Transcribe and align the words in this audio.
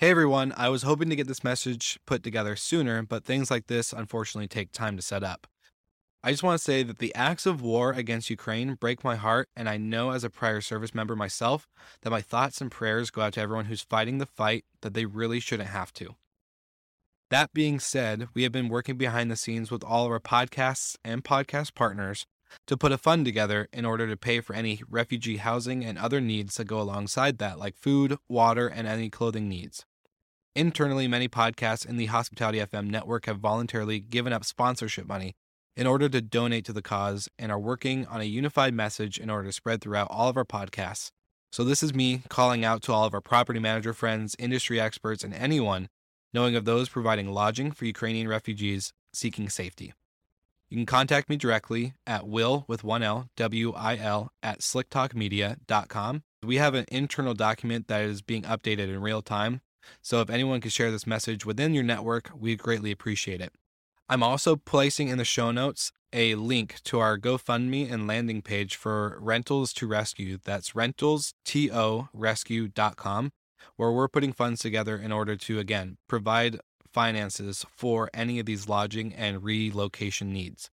Hey 0.00 0.10
everyone, 0.10 0.54
I 0.56 0.68
was 0.68 0.84
hoping 0.84 1.10
to 1.10 1.16
get 1.16 1.26
this 1.26 1.42
message 1.42 1.98
put 2.06 2.22
together 2.22 2.54
sooner, 2.54 3.02
but 3.02 3.24
things 3.24 3.50
like 3.50 3.66
this 3.66 3.92
unfortunately 3.92 4.46
take 4.46 4.70
time 4.70 4.94
to 4.94 5.02
set 5.02 5.24
up. 5.24 5.48
I 6.22 6.30
just 6.30 6.44
want 6.44 6.56
to 6.56 6.64
say 6.64 6.84
that 6.84 6.98
the 6.98 7.12
acts 7.16 7.46
of 7.46 7.60
war 7.60 7.90
against 7.90 8.30
Ukraine 8.30 8.74
break 8.74 9.02
my 9.02 9.16
heart, 9.16 9.48
and 9.56 9.68
I 9.68 9.76
know 9.76 10.12
as 10.12 10.22
a 10.22 10.30
prior 10.30 10.60
service 10.60 10.94
member 10.94 11.16
myself 11.16 11.66
that 12.02 12.10
my 12.10 12.20
thoughts 12.20 12.60
and 12.60 12.70
prayers 12.70 13.10
go 13.10 13.22
out 13.22 13.32
to 13.32 13.40
everyone 13.40 13.64
who's 13.64 13.82
fighting 13.82 14.18
the 14.18 14.26
fight 14.26 14.64
that 14.82 14.94
they 14.94 15.04
really 15.04 15.40
shouldn't 15.40 15.70
have 15.70 15.92
to. 15.94 16.14
That 17.30 17.52
being 17.52 17.80
said, 17.80 18.28
we 18.34 18.44
have 18.44 18.52
been 18.52 18.68
working 18.68 18.98
behind 18.98 19.32
the 19.32 19.36
scenes 19.36 19.68
with 19.68 19.82
all 19.82 20.06
of 20.06 20.12
our 20.12 20.20
podcasts 20.20 20.94
and 21.04 21.24
podcast 21.24 21.74
partners 21.74 22.24
to 22.68 22.76
put 22.76 22.92
a 22.92 22.98
fund 22.98 23.24
together 23.24 23.68
in 23.72 23.84
order 23.84 24.06
to 24.06 24.16
pay 24.16 24.40
for 24.40 24.54
any 24.54 24.80
refugee 24.88 25.38
housing 25.38 25.84
and 25.84 25.98
other 25.98 26.20
needs 26.20 26.54
that 26.54 26.66
go 26.66 26.80
alongside 26.80 27.38
that, 27.38 27.58
like 27.58 27.76
food, 27.76 28.16
water, 28.28 28.68
and 28.68 28.86
any 28.86 29.10
clothing 29.10 29.48
needs. 29.48 29.84
Internally, 30.56 31.06
many 31.06 31.28
podcasts 31.28 31.86
in 31.86 31.96
the 31.96 32.06
Hospitality 32.06 32.58
FM 32.58 32.90
network 32.90 33.26
have 33.26 33.38
voluntarily 33.38 34.00
given 34.00 34.32
up 34.32 34.44
sponsorship 34.44 35.06
money 35.06 35.34
in 35.76 35.86
order 35.86 36.08
to 36.08 36.20
donate 36.20 36.64
to 36.64 36.72
the 36.72 36.82
cause 36.82 37.28
and 37.38 37.52
are 37.52 37.58
working 37.58 38.06
on 38.06 38.20
a 38.20 38.24
unified 38.24 38.74
message 38.74 39.18
in 39.18 39.30
order 39.30 39.46
to 39.46 39.52
spread 39.52 39.80
throughout 39.80 40.08
all 40.10 40.28
of 40.28 40.36
our 40.36 40.44
podcasts. 40.44 41.10
So, 41.52 41.62
this 41.64 41.82
is 41.82 41.94
me 41.94 42.22
calling 42.28 42.64
out 42.64 42.82
to 42.82 42.92
all 42.92 43.04
of 43.04 43.14
our 43.14 43.20
property 43.20 43.60
manager 43.60 43.92
friends, 43.92 44.34
industry 44.38 44.80
experts, 44.80 45.22
and 45.22 45.32
anyone 45.32 45.88
knowing 46.34 46.56
of 46.56 46.64
those 46.64 46.88
providing 46.88 47.32
lodging 47.32 47.70
for 47.70 47.84
Ukrainian 47.84 48.28
refugees 48.28 48.92
seeking 49.12 49.48
safety. 49.48 49.94
You 50.68 50.76
can 50.76 50.86
contact 50.86 51.30
me 51.30 51.36
directly 51.36 51.94
at 52.06 52.26
will 52.26 52.64
with 52.68 52.84
one 52.84 53.02
L, 53.02 53.30
W 53.36 53.72
I 53.74 53.96
L, 53.96 54.32
at 54.42 54.58
slicktalkmedia.com. 54.58 56.22
We 56.42 56.56
have 56.56 56.74
an 56.74 56.84
internal 56.88 57.34
document 57.34 57.88
that 57.88 58.02
is 58.02 58.20
being 58.20 58.42
updated 58.42 58.88
in 58.88 59.00
real 59.00 59.22
time 59.22 59.62
so 60.02 60.20
if 60.20 60.30
anyone 60.30 60.60
could 60.60 60.72
share 60.72 60.90
this 60.90 61.06
message 61.06 61.46
within 61.46 61.74
your 61.74 61.84
network, 61.84 62.30
we 62.38 62.56
greatly 62.56 62.90
appreciate 62.90 63.40
it. 63.40 63.52
I'm 64.08 64.22
also 64.22 64.56
placing 64.56 65.08
in 65.08 65.18
the 65.18 65.24
show 65.24 65.50
notes 65.50 65.92
a 66.12 66.34
link 66.34 66.80
to 66.84 66.98
our 66.98 67.18
GoFundMe 67.18 67.92
and 67.92 68.06
landing 68.06 68.40
page 68.40 68.76
for 68.76 69.18
Rentals 69.20 69.74
to 69.74 69.86
Rescue. 69.86 70.38
That's 70.42 70.72
rentalstorescue.com, 70.72 73.30
where 73.76 73.92
we're 73.92 74.08
putting 74.08 74.32
funds 74.32 74.62
together 74.62 74.96
in 74.96 75.12
order 75.12 75.36
to, 75.36 75.58
again, 75.58 75.98
provide 76.08 76.58
finances 76.90 77.66
for 77.76 78.08
any 78.14 78.38
of 78.38 78.46
these 78.46 78.66
lodging 78.66 79.12
and 79.12 79.44
relocation 79.44 80.32
needs. 80.32 80.70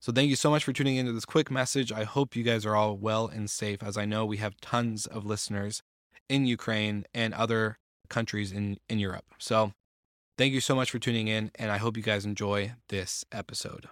So, 0.00 0.10
thank 0.10 0.30
you 0.30 0.36
so 0.36 0.48
much 0.50 0.64
for 0.64 0.72
tuning 0.72 0.96
into 0.96 1.12
this 1.12 1.26
quick 1.26 1.50
message. 1.50 1.92
I 1.92 2.04
hope 2.04 2.34
you 2.34 2.42
guys 2.42 2.64
are 2.64 2.74
all 2.74 2.96
well 2.96 3.28
and 3.28 3.50
safe, 3.50 3.82
as 3.82 3.98
I 3.98 4.06
know 4.06 4.24
we 4.24 4.38
have 4.38 4.58
tons 4.60 5.04
of 5.06 5.26
listeners 5.26 5.82
in 6.28 6.46
Ukraine 6.46 7.04
and 7.12 7.34
other 7.34 7.78
countries 8.12 8.52
in, 8.52 8.78
in 8.88 8.98
Europe. 8.98 9.24
So 9.38 9.72
thank 10.38 10.52
you 10.52 10.60
so 10.60 10.74
much 10.76 10.90
for 10.90 10.98
tuning 10.98 11.28
in, 11.28 11.50
and 11.56 11.72
I 11.72 11.78
hope 11.78 11.96
you 11.96 12.02
guys 12.02 12.24
enjoy 12.24 12.74
this 12.88 13.24
episode. 13.32 13.88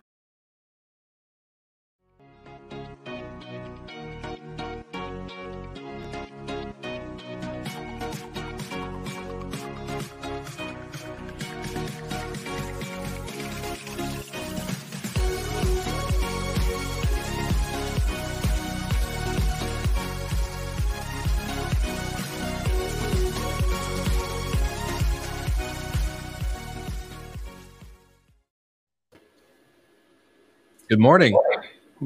Good 30.90 30.98
morning. 30.98 31.38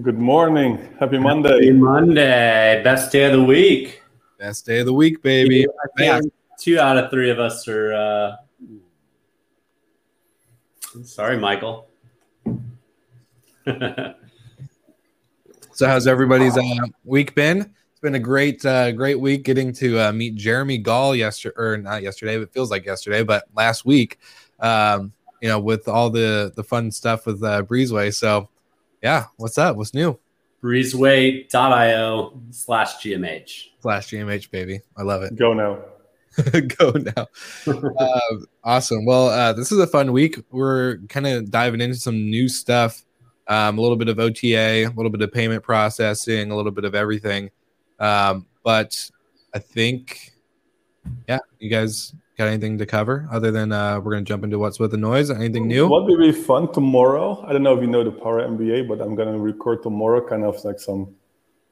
Good 0.03 0.19
morning. 0.19 0.95
Happy 1.01 1.17
Monday. 1.17 1.55
Happy 1.55 1.73
Monday. 1.73 2.83
Best 2.85 3.11
day 3.11 3.25
of 3.25 3.33
the 3.33 3.43
week. 3.43 4.03
Best 4.39 4.67
day 4.67 4.81
of 4.81 4.85
the 4.85 4.93
week, 4.93 5.23
baby. 5.23 5.67
Yeah, 5.99 6.21
two 6.61 6.79
out 6.79 6.99
of 6.99 7.11
three 7.11 7.31
of 7.31 7.39
us 7.39 7.67
are. 7.67 7.95
Uh... 7.95 8.37
Sorry, 11.03 11.39
Michael. 11.39 11.89
so, 13.65 14.15
how's 15.81 16.07
everybody's 16.07 16.59
uh, 16.59 16.63
week 17.07 17.35
been? 17.35 17.61
It's 17.61 18.01
been 18.03 18.17
a 18.17 18.19
great, 18.19 18.67
uh, 18.67 18.93
great 18.93 19.19
week 19.19 19.45
getting 19.45 19.73
to 19.77 19.99
uh, 19.99 20.13
meet 20.13 20.35
Jeremy 20.35 20.77
Gall 20.77 21.17
yesterday, 21.17 21.55
or 21.57 21.79
not 21.79 22.03
yesterday, 22.03 22.37
but 22.37 22.43
it 22.43 22.53
feels 22.53 22.71
like 22.71 22.85
yesterday, 22.85 23.23
but 23.23 23.45
last 23.57 23.87
week. 23.87 24.19
Um, 24.61 25.15
you 25.41 25.49
know, 25.49 25.59
with 25.59 25.89
all 25.89 26.11
the 26.11 26.53
the 26.55 26.65
fun 26.65 26.91
stuff 26.91 27.25
with 27.25 27.43
uh, 27.43 27.63
Breezeway. 27.63 28.15
So 28.15 28.51
yeah, 29.05 29.27
what's 29.37 29.59
up? 29.59 29.77
What's 29.77 29.93
new? 29.93 30.19
Breezeway.io 30.63 32.43
slash 32.51 32.95
GMH. 32.97 33.65
Slash 33.83 34.09
GMH, 34.09 34.51
baby. 34.51 34.81
I 34.97 35.03
love 35.03 35.23
it. 35.23 35.37
Go 35.37 35.53
now. 35.53 35.79
Go 36.79 36.91
now. 36.93 37.27
uh, 37.67 38.37
awesome. 38.65 39.05
Well, 39.05 39.29
uh, 39.29 39.53
this 39.53 39.71
is 39.71 39.79
a 39.79 39.87
fun 39.87 40.11
week. 40.13 40.43
We're 40.51 41.01
kind 41.11 41.27
of 41.27 41.51
diving 41.51 41.83
into 41.83 41.97
some 41.97 42.31
new 42.31 42.49
stuff, 42.49 43.05
um, 43.47 43.77
a 43.77 43.81
little 43.83 43.99
bit 43.99 44.09
of 44.09 44.19
OTA, 44.19 44.87
a 44.87 44.95
little 44.97 45.11
bit 45.11 45.21
of 45.21 45.31
payment 45.31 45.63
processing, 45.63 46.51
a 46.51 46.57
little 46.57 46.73
bit 46.73 46.87
of 46.87 46.95
everything. 46.95 47.51
Um, 48.01 48.47
but 48.63 49.11
I 49.55 49.59
think, 49.59 50.33
yeah, 51.29 51.41
you 51.59 51.69
guys 51.69 52.15
Got 52.37 52.49
anything 52.49 52.79
to 52.79 52.87
cover 52.87 53.29
other 53.31 53.53
than 53.53 53.71
uh, 53.71 54.01
we're 54.01 54.11
going 54.11 54.25
to 54.25 54.29
jump 54.29 54.43
into 54.43 54.59
what's 54.59 54.81
with 54.81 54.91
the 54.91 54.97
noise? 54.97 55.31
Anything 55.31 55.69
new? 55.69 55.87
What 55.87 56.05
will 56.05 56.19
be 56.19 56.33
fun 56.33 56.73
tomorrow? 56.73 57.45
I 57.47 57.53
don't 57.53 57.63
know 57.63 57.77
if 57.77 57.81
you 57.81 57.87
know 57.87 58.03
the 58.03 58.11
Power 58.11 58.43
MBA, 58.43 58.89
but 58.89 59.01
I'm 59.01 59.15
going 59.15 59.33
to 59.33 59.39
record 59.39 59.85
tomorrow 59.85 60.27
kind 60.27 60.43
of 60.45 60.63
like 60.65 60.81
some 60.81 61.15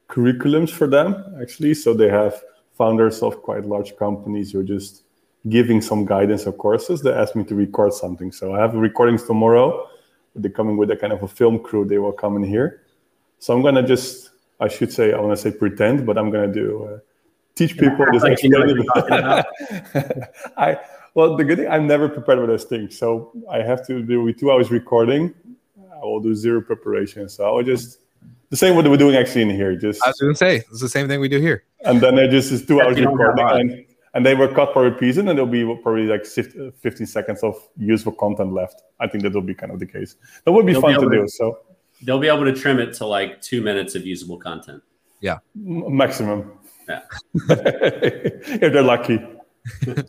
curriculums 0.07 0.69
for 0.69 0.87
them 0.87 1.35
actually. 1.41 1.73
So 1.73 1.93
they 1.93 2.07
have 2.07 2.41
founders 2.77 3.21
of 3.21 3.41
quite 3.41 3.65
large 3.65 3.97
companies 3.97 4.53
who 4.53 4.61
are 4.61 4.63
just 4.63 5.03
giving 5.49 5.81
some 5.81 6.05
guidance 6.05 6.47
or 6.47 6.53
courses. 6.53 7.01
They 7.01 7.11
asked 7.11 7.35
me 7.35 7.43
to 7.45 7.55
record 7.55 7.93
something. 7.93 8.31
So 8.31 8.55
I 8.55 8.59
have 8.61 8.73
recordings 8.73 9.23
tomorrow. 9.23 9.89
They're 10.33 10.49
coming 10.49 10.77
with 10.77 10.89
a 10.91 10.95
kind 10.95 11.11
of 11.11 11.21
a 11.23 11.27
film 11.27 11.59
crew. 11.59 11.83
They 11.83 11.97
will 11.97 12.13
come 12.13 12.37
in 12.37 12.43
here. 12.43 12.83
So 13.39 13.53
I'm 13.53 13.61
going 13.61 13.75
to 13.75 13.83
just, 13.83 14.29
I 14.61 14.69
should 14.69 14.93
say, 14.93 15.11
I 15.11 15.19
want 15.19 15.37
to 15.37 15.41
say 15.41 15.51
pretend, 15.51 16.05
but 16.05 16.17
I'm 16.17 16.31
going 16.31 16.47
to 16.47 16.53
do. 16.53 16.85
Uh, 16.85 16.99
teach 17.55 17.77
people 17.77 18.05
this 18.11 18.23
like 18.29 18.41
you 18.43 18.49
know 18.49 18.61
I 20.57 20.79
well 21.13 21.35
the 21.37 21.43
good 21.43 21.57
thing 21.59 21.67
I'm 21.69 21.87
never 21.87 22.09
prepared 22.09 22.39
with 22.39 22.49
those 22.49 22.63
things. 22.65 22.97
So 22.97 23.31
I 23.49 23.59
have 23.61 23.85
to 23.87 24.01
do 24.01 24.23
with 24.23 24.39
two 24.39 24.51
hours 24.51 24.71
recording. 24.71 25.33
I 25.93 26.05
will 26.05 26.19
do 26.19 26.35
zero 26.35 26.61
preparation. 26.61 27.29
So 27.29 27.45
I 27.47 27.51
will 27.51 27.63
just 27.63 27.99
the 28.49 28.57
same 28.57 28.75
what 28.75 28.87
we're 28.87 28.97
doing 28.97 29.15
actually 29.15 29.43
in 29.43 29.49
here. 29.49 29.75
Just 29.75 30.03
I 30.03 30.07
was 30.09 30.19
gonna 30.19 30.35
say 30.35 30.57
it's 30.57 30.81
the 30.81 30.89
same 30.89 31.07
thing 31.07 31.19
we 31.19 31.29
do 31.29 31.39
here. 31.39 31.63
And 31.85 32.01
then 32.01 32.17
I 32.19 32.27
just 32.27 32.51
is 32.51 32.65
two 32.65 32.81
hours 32.81 32.99
recording 32.99 33.47
and, 33.59 33.85
and 34.13 34.25
they 34.25 34.35
were 34.35 34.47
cut 34.47 34.73
per 34.73 34.89
reason, 34.99 35.27
and 35.27 35.37
there'll 35.37 35.51
be 35.51 35.63
probably 35.81 36.05
like 36.05 36.25
15 36.25 37.05
seconds 37.07 37.41
of 37.43 37.55
useful 37.77 38.11
content 38.11 38.53
left. 38.53 38.83
I 38.99 39.07
think 39.07 39.23
that 39.23 39.33
will 39.33 39.41
be 39.41 39.55
kind 39.55 39.71
of 39.71 39.79
the 39.79 39.87
case. 39.87 40.15
That 40.45 40.51
would 40.51 40.65
be 40.65 40.73
They'll 40.73 40.81
fun 40.81 40.91
be 40.93 40.99
to 40.99 41.01
able 41.01 41.09
do. 41.09 41.21
to- 41.23 41.29
So 41.29 41.59
They'll 42.03 42.19
be 42.19 42.27
able 42.27 42.45
to 42.45 42.53
trim 42.53 42.79
it 42.79 42.93
to 42.95 43.05
like 43.07 43.41
two 43.41 43.61
minutes 43.61 43.95
of 43.95 44.05
usable 44.05 44.37
content. 44.37 44.83
m- 45.55 45.95
maximum, 45.97 46.51
Yeah. 46.89 47.01
if 47.33 48.73
they're 48.73 48.81
lucky. 48.81 49.19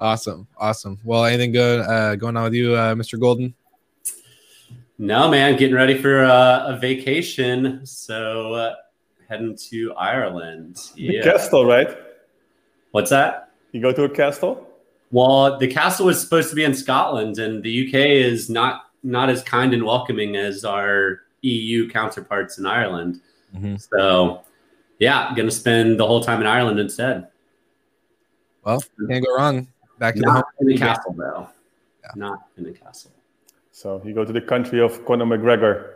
Awesome, 0.00 0.48
awesome. 0.58 0.98
Well, 1.04 1.24
anything 1.24 1.52
good 1.52 1.80
uh, 1.80 2.16
going 2.16 2.36
on 2.36 2.42
with 2.44 2.54
you, 2.54 2.74
uh, 2.74 2.94
Mr. 2.96 3.18
Golden? 3.20 3.54
No, 4.98 5.30
man, 5.30 5.56
getting 5.56 5.76
ready 5.76 5.96
for 5.96 6.24
uh, 6.24 6.66
a 6.74 6.76
vacation. 6.76 7.86
So 7.86 8.52
uh, 8.54 8.74
heading 9.28 9.56
to 9.70 9.94
Ireland. 9.94 10.78
The 10.96 11.02
Yeah. 11.02 11.22
castle, 11.22 11.64
right? 11.64 11.96
What's 12.90 13.10
that? 13.10 13.50
You 13.70 13.80
go 13.80 13.92
to 13.92 14.02
a 14.04 14.08
castle. 14.08 14.66
Well, 15.12 15.58
the 15.58 15.68
castle 15.68 16.06
was 16.06 16.20
supposed 16.20 16.50
to 16.50 16.56
be 16.56 16.64
in 16.64 16.74
Scotland, 16.74 17.38
and 17.38 17.62
the 17.62 17.86
UK 17.86 17.94
is 17.94 18.50
not 18.50 18.86
not 19.04 19.30
as 19.30 19.42
kind 19.44 19.72
and 19.74 19.84
welcoming 19.84 20.34
as 20.36 20.64
our 20.64 21.20
EU 21.42 21.88
counterparts 21.88 22.58
in 22.58 22.66
Ireland. 22.66 23.20
Mhm. 23.56 23.80
So, 23.80 24.42
yeah, 25.02 25.34
going 25.34 25.48
to 25.48 25.54
spend 25.54 25.98
the 25.98 26.06
whole 26.06 26.22
time 26.22 26.40
in 26.40 26.46
Ireland 26.46 26.78
instead. 26.78 27.26
Well, 28.64 28.80
can't 29.08 29.24
go 29.26 29.34
wrong. 29.36 29.66
Back 29.98 30.14
to 30.14 30.20
the 30.20 30.30
home. 30.30 30.42
In 30.60 30.66
the 30.68 30.78
castle, 30.78 31.12
though. 31.18 31.48
Not 32.14 32.46
in 32.56 32.62
the 32.62 32.72
castle. 32.72 33.10
So 33.72 34.00
you 34.04 34.14
go 34.14 34.24
to 34.24 34.32
the 34.32 34.40
country 34.40 34.80
of 34.80 35.04
Conor 35.04 35.24
McGregor. 35.24 35.94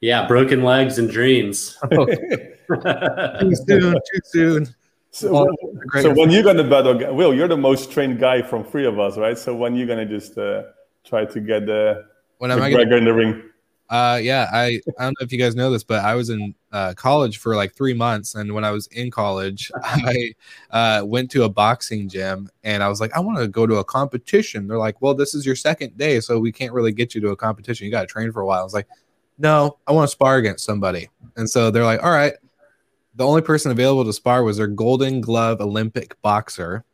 Yeah, 0.00 0.26
broken 0.26 0.62
legs 0.62 0.98
and 0.98 1.10
dreams. 1.10 1.76
Too 1.90 3.54
soon, 3.66 3.94
too 3.94 4.20
soon. 4.24 4.74
So, 5.10 5.32
Well, 5.32 5.46
so 6.00 6.12
when 6.12 6.30
you're 6.30 6.42
gonna 6.42 6.64
battle, 6.64 7.14
Will, 7.14 7.34
you're 7.34 7.48
the 7.48 7.56
most 7.56 7.90
trained 7.90 8.18
guy 8.20 8.42
from 8.42 8.62
three 8.62 8.84
of 8.86 8.98
us, 9.00 9.16
right? 9.16 9.38
So 9.38 9.54
when 9.54 9.74
you're 9.74 9.86
gonna 9.86 10.06
just 10.06 10.36
uh, 10.36 10.64
try 11.02 11.24
to 11.24 11.40
get 11.40 11.66
the 11.66 12.04
When 12.38 12.50
am 12.50 12.62
I 12.62 12.70
gonna 12.70 12.84
McGregor 12.84 12.98
in 12.98 13.04
the 13.04 13.14
ring? 13.14 13.42
Uh, 13.90 14.20
yeah, 14.22 14.50
I 14.52 14.80
I 14.98 15.04
don't 15.04 15.16
know 15.18 15.24
if 15.24 15.32
you 15.32 15.38
guys 15.38 15.56
know 15.56 15.70
this, 15.70 15.82
but 15.82 16.04
I 16.04 16.14
was 16.14 16.28
in 16.28 16.54
uh, 16.72 16.92
college 16.94 17.38
for 17.38 17.56
like 17.56 17.74
three 17.74 17.94
months, 17.94 18.34
and 18.34 18.52
when 18.52 18.62
I 18.62 18.70
was 18.70 18.86
in 18.88 19.10
college, 19.10 19.72
I 19.82 20.34
uh, 20.70 21.02
went 21.06 21.30
to 21.30 21.44
a 21.44 21.48
boxing 21.48 22.06
gym, 22.08 22.50
and 22.64 22.82
I 22.82 22.88
was 22.88 23.00
like, 23.00 23.16
I 23.16 23.20
want 23.20 23.38
to 23.38 23.48
go 23.48 23.66
to 23.66 23.76
a 23.76 23.84
competition. 23.84 24.66
They're 24.66 24.76
like, 24.78 25.00
Well, 25.00 25.14
this 25.14 25.34
is 25.34 25.46
your 25.46 25.56
second 25.56 25.96
day, 25.96 26.20
so 26.20 26.38
we 26.38 26.52
can't 26.52 26.72
really 26.72 26.92
get 26.92 27.14
you 27.14 27.20
to 27.22 27.30
a 27.30 27.36
competition. 27.36 27.86
You 27.86 27.90
got 27.90 28.02
to 28.02 28.06
train 28.06 28.30
for 28.30 28.42
a 28.42 28.46
while. 28.46 28.60
I 28.60 28.64
was 28.64 28.74
like, 28.74 28.88
No, 29.38 29.78
I 29.86 29.92
want 29.92 30.04
to 30.06 30.12
spar 30.12 30.36
against 30.36 30.66
somebody, 30.66 31.08
and 31.36 31.48
so 31.48 31.70
they're 31.70 31.84
like, 31.84 32.02
All 32.02 32.10
right. 32.10 32.34
The 33.16 33.26
only 33.26 33.42
person 33.42 33.72
available 33.72 34.04
to 34.04 34.12
spar 34.12 34.44
was 34.44 34.58
their 34.58 34.68
Golden 34.68 35.20
Glove 35.20 35.60
Olympic 35.60 36.20
boxer. 36.22 36.84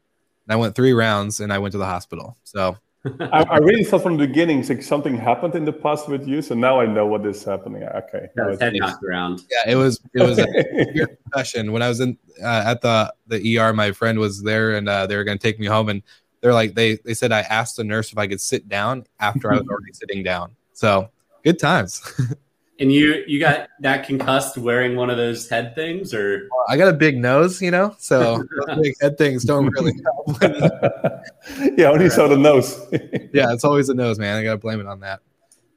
And 0.46 0.52
I 0.52 0.56
went 0.56 0.74
three 0.74 0.92
rounds, 0.94 1.40
and 1.40 1.52
I 1.52 1.58
went 1.58 1.72
to 1.72 1.78
the 1.78 1.86
hospital. 1.86 2.36
So 2.44 2.78
I, 3.20 3.44
I 3.50 3.58
really 3.58 3.84
thought 3.84 4.02
from 4.02 4.16
the 4.16 4.26
beginning 4.26 4.66
like 4.66 4.82
something 4.82 5.16
happened 5.16 5.54
in 5.54 5.66
the 5.66 5.72
past 5.72 6.08
with 6.08 6.26
you, 6.26 6.40
so 6.40 6.54
now 6.54 6.80
I 6.80 6.86
know 6.86 7.06
what 7.06 7.26
is 7.26 7.44
happening. 7.44 7.82
Okay. 7.82 8.28
Got 8.36 8.50
his 8.50 8.60
head 8.60 8.72
knocked 8.74 9.04
around. 9.04 9.42
yeah, 9.50 9.72
it 9.72 9.76
was 9.76 10.00
it 10.14 10.22
was. 10.22 10.38
A, 10.38 10.46
weird 10.94 11.18
discussion 11.24 11.72
when 11.72 11.82
I 11.82 11.88
was 11.88 12.00
in 12.00 12.16
uh, 12.42 12.64
at 12.66 12.80
the 12.80 13.12
the 13.26 13.58
ER. 13.58 13.74
My 13.74 13.92
friend 13.92 14.18
was 14.18 14.42
there, 14.42 14.76
and 14.76 14.88
uh, 14.88 15.06
they 15.06 15.16
were 15.16 15.24
going 15.24 15.38
to 15.38 15.42
take 15.42 15.58
me 15.58 15.66
home. 15.66 15.90
And 15.90 16.02
they're 16.40 16.54
like, 16.54 16.74
they 16.74 16.96
they 17.04 17.14
said 17.14 17.30
I 17.30 17.40
asked 17.40 17.76
the 17.76 17.84
nurse 17.84 18.10
if 18.10 18.16
I 18.16 18.26
could 18.26 18.40
sit 18.40 18.68
down 18.68 19.04
after 19.20 19.52
I 19.52 19.58
was 19.58 19.66
already 19.70 19.92
sitting 19.92 20.22
down. 20.22 20.56
So 20.72 21.10
good 21.42 21.58
times. 21.58 22.02
And 22.80 22.92
you 22.92 23.22
you 23.28 23.38
got 23.38 23.68
that 23.80 24.04
concussed 24.04 24.58
wearing 24.58 24.96
one 24.96 25.08
of 25.08 25.16
those 25.16 25.48
head 25.48 25.76
things, 25.76 26.12
or 26.12 26.48
I 26.68 26.76
got 26.76 26.88
a 26.88 26.92
big 26.92 27.16
nose, 27.16 27.62
you 27.62 27.70
know, 27.70 27.94
so 27.98 28.44
those 28.66 28.78
big 28.82 28.94
head 29.00 29.16
things 29.16 29.44
don't 29.44 29.66
really 29.68 29.92
help. 30.02 30.42
yeah, 31.78 31.90
only 31.90 32.10
saw 32.10 32.26
the 32.26 32.36
nose. 32.36 32.84
yeah, 33.32 33.52
it's 33.52 33.62
always 33.62 33.86
the 33.86 33.94
nose, 33.94 34.18
man. 34.18 34.36
I 34.36 34.42
gotta 34.42 34.58
blame 34.58 34.80
it 34.80 34.86
on 34.86 35.00
that. 35.00 35.20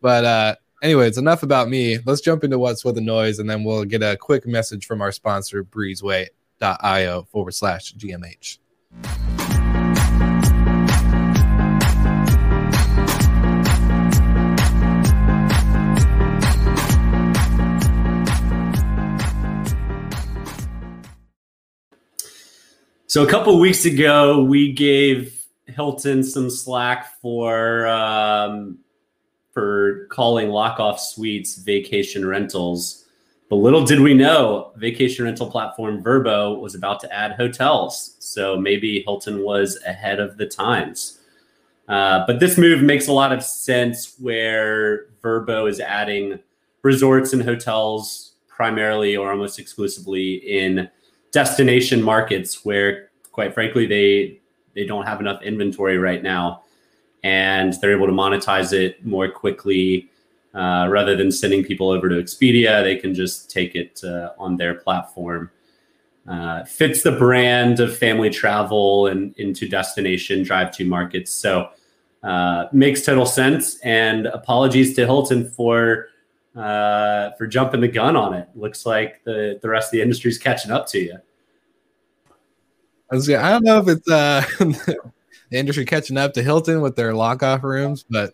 But 0.02 0.26
uh 0.26 0.56
anyways, 0.82 1.20
enough 1.20 1.44
about 1.44 1.70
me. 1.70 2.00
Let's 2.06 2.22
jump 2.22 2.44
into 2.44 2.58
what's 2.58 2.84
with 2.84 2.96
the 2.96 3.02
noise, 3.02 3.38
and 3.40 3.50
then 3.50 3.64
we'll 3.64 3.86
get 3.86 4.02
a 4.02 4.18
quick 4.18 4.48
message 4.48 4.86
from 4.88 5.02
our 5.02 5.12
sponsor, 5.12 5.64
breezeway.io 5.64 7.28
forward 7.32 7.54
slash 7.54 7.94
GMH. 7.94 8.58
So 23.10 23.24
a 23.24 23.30
couple 23.30 23.58
weeks 23.58 23.86
ago, 23.86 24.44
we 24.44 24.74
gave 24.74 25.46
Hilton 25.66 26.22
some 26.24 26.50
slack 26.50 27.22
for 27.22 27.88
um, 27.88 28.80
for 29.54 30.08
calling 30.08 30.50
Lockoff 30.50 31.00
Suites 31.00 31.56
vacation 31.56 32.28
rentals. 32.28 33.06
But 33.50 33.56
little 33.56 33.86
did 33.86 34.02
we 34.02 34.14
know, 34.14 34.74
vacation 34.76 35.24
rental 35.24 35.50
platform 35.50 36.04
Vrbo 36.04 36.60
was 36.60 36.76
about 36.76 37.00
to 37.00 37.14
add 37.14 37.32
hotels. 37.38 38.18
So 38.20 38.58
maybe 38.58 39.04
Hilton 39.04 39.42
was 39.42 39.80
ahead 39.88 40.20
of 40.20 40.36
the 40.36 40.46
times. 40.46 41.22
Uh, 41.88 42.26
but 42.28 42.42
this 42.42 42.58
move 42.58 42.84
makes 42.84 43.08
a 43.08 43.14
lot 43.14 43.32
of 43.32 43.42
sense 43.42 44.16
where 44.20 45.06
Vrbo 45.24 45.70
is 45.70 45.80
adding 45.80 46.40
resorts 46.82 47.32
and 47.32 47.42
hotels 47.42 48.34
primarily 48.50 49.16
or 49.16 49.32
almost 49.32 49.60
exclusively 49.60 50.34
in 50.34 50.90
destination 51.38 52.02
markets 52.02 52.66
where 52.66 53.12
quite 53.32 53.54
frankly 53.54 53.86
they 53.86 54.40
they 54.74 54.86
don't 54.88 55.06
have 55.06 55.20
enough 55.20 55.40
inventory 55.44 56.00
right 56.00 56.24
now 56.24 56.64
and 57.22 57.74
they're 57.74 57.96
able 57.96 58.08
to 58.08 58.12
monetize 58.12 58.74
it 58.74 59.06
more 59.06 59.30
quickly 59.30 60.10
uh, 60.56 60.88
rather 60.90 61.16
than 61.16 61.32
sending 61.32 61.64
people 61.64 61.92
over 61.92 62.10
to 62.10 62.16
expedia. 62.16 62.82
They 62.82 62.96
can 62.96 63.14
just 63.14 63.52
take 63.52 63.76
it 63.76 64.02
uh, 64.04 64.32
on 64.40 64.58
their 64.58 64.74
platform. 64.74 65.52
Uh, 66.28 66.64
fits 66.66 67.04
the 67.04 67.12
brand 67.12 67.80
of 67.80 67.96
family 67.96 68.32
travel 68.32 69.06
and 69.06 69.36
into 69.38 69.70
destination 69.70 70.42
drive 70.42 70.72
to 70.78 70.86
markets. 70.86 71.32
So 71.32 71.70
uh, 72.24 72.66
makes 72.72 73.06
total 73.06 73.28
sense 73.28 73.78
and 73.82 74.26
apologies 74.26 74.96
to 74.96 75.06
hilton 75.06 75.52
for 75.52 76.08
uh, 76.56 77.30
for 77.38 77.46
jumping 77.46 77.82
the 77.82 77.88
gun 77.88 78.16
on 78.16 78.34
it. 78.34 78.50
Looks 78.56 78.88
like 78.88 79.24
the 79.24 79.60
the 79.62 79.70
rest 79.70 79.90
of 79.90 79.92
the 79.92 80.02
industry 80.02 80.32
is 80.32 80.40
catching 80.40 80.72
up 80.72 80.88
to 80.88 81.00
you 81.00 81.20
I, 83.12 83.16
was, 83.16 83.30
I 83.30 83.52
don't 83.52 83.64
know 83.64 83.80
if 83.80 83.88
it's 83.88 84.10
uh, 84.10 84.44
the 84.60 85.58
industry 85.58 85.86
catching 85.86 86.18
up 86.18 86.34
to 86.34 86.44
Hilton 86.44 86.82
with 86.82 86.96
their 86.96 87.14
lock 87.14 87.44
off 87.44 87.64
rooms, 87.64 88.06
but 88.10 88.34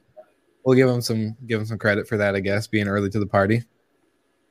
we'll 0.63 0.75
give 0.75 0.87
them 0.87 1.01
some 1.01 1.35
give 1.45 1.59
them 1.59 1.65
some 1.65 1.77
credit 1.77 2.07
for 2.07 2.17
that, 2.17 2.35
I 2.35 2.39
guess, 2.39 2.67
being 2.67 2.87
early 2.87 3.09
to 3.09 3.19
the 3.19 3.27
party. 3.27 3.63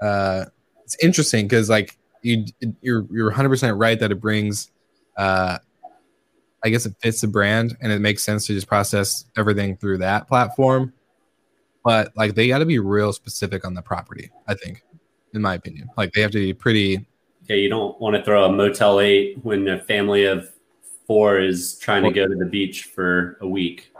Uh, 0.01 0.47
it's 0.85 0.97
interesting 1.03 1.47
because 1.47 1.69
like 1.69 1.97
you 2.23 2.47
you're 2.81 3.07
you're 3.11 3.27
100 3.27 3.49
percent 3.49 3.77
right 3.77 3.99
that 3.99 4.13
it 4.13 4.21
brings, 4.21 4.71
uh, 5.17 5.59
I 6.65 6.69
guess 6.69 6.87
it 6.87 6.95
fits 7.01 7.21
the 7.21 7.29
brand 7.29 7.77
and 7.81 7.93
it 7.93 8.01
makes 8.01 8.23
sense 8.23 8.47
to 8.47 8.55
just 8.55 8.69
process 8.69 9.25
everything 9.37 9.77
through 9.77 9.99
that 9.99 10.29
platform. 10.29 10.93
But 11.85 12.13
like 12.17 12.35
they 12.35 12.47
got 12.47 12.59
to 12.59 12.67
be 12.67 12.79
real 12.79 13.13
specific 13.13 13.65
on 13.65 13.75
the 13.75 13.83
property, 13.83 14.31
I 14.47 14.55
think, 14.55 14.85
in 15.35 15.43
my 15.43 15.55
opinion. 15.55 15.89
Like 15.97 16.13
they 16.13 16.21
have 16.21 16.31
to 16.31 16.39
be 16.39 16.55
pretty 16.55 17.07
yeah, 17.49 17.57
you 17.57 17.69
don't 17.69 18.01
want 18.01 18.17
to 18.17 18.23
throw 18.23 18.45
a 18.45 18.53
Motel 18.53 19.01
8 19.01 19.39
when 19.43 19.69
a 19.69 19.79
family 19.79 20.25
of 20.25 20.51
four 21.07 21.41
is 21.41 21.79
trying 21.79 22.05
to 22.05 22.13
go 22.13 22.27
to 22.27 22.35
the 22.35 22.47
beach 22.47 22.85
for 22.85 23.37
a 23.41 23.49
week. 23.49 23.93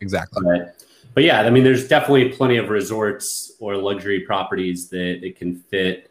exactly. 0.00 0.42
But, 0.44 0.84
but 1.14 1.24
yeah, 1.24 1.40
I 1.40 1.50
mean, 1.50 1.64
there's 1.64 1.88
definitely 1.88 2.28
plenty 2.30 2.56
of 2.56 2.68
resorts 2.68 3.52
or 3.58 3.76
luxury 3.76 4.20
properties 4.20 4.88
that, 4.90 5.20
that 5.22 5.36
can 5.36 5.56
fit 5.56 6.10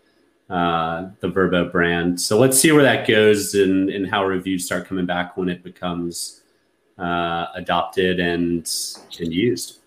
uh, 0.50 1.10
the 1.20 1.30
Vrbo 1.30 1.72
brand. 1.72 2.20
So 2.20 2.40
let's 2.40 2.60
see 2.60 2.72
where 2.72 2.84
that 2.84 3.08
goes 3.08 3.54
and, 3.54 3.90
and 3.90 4.10
how 4.10 4.26
reviews 4.26 4.66
start 4.66 4.88
coming 4.88 5.06
back 5.06 5.38
when 5.38 5.48
it 5.48 5.64
becomes 5.64 6.42
uh, 6.98 7.48
adopted 7.56 8.20
and, 8.20 8.70
and 9.20 9.34
used. 9.34 9.80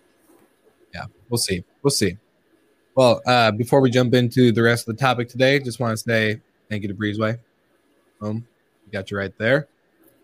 yeah, 0.94 1.04
we'll 1.28 1.38
see. 1.38 1.64
We'll 1.82 1.90
see. 1.90 2.16
Well, 2.94 3.20
uh, 3.26 3.50
before 3.50 3.80
we 3.80 3.90
jump 3.90 4.14
into 4.14 4.52
the 4.52 4.62
rest 4.62 4.88
of 4.88 4.96
the 4.96 5.00
topic 5.00 5.28
today, 5.28 5.58
just 5.58 5.80
want 5.80 5.96
to 5.96 6.02
say 6.02 6.40
thank 6.72 6.82
you 6.82 6.88
to 6.88 6.94
Breezeway. 6.94 7.38
Boom, 8.18 8.46
we 8.86 8.92
got 8.92 9.10
you 9.10 9.18
right 9.18 9.36
there. 9.36 9.68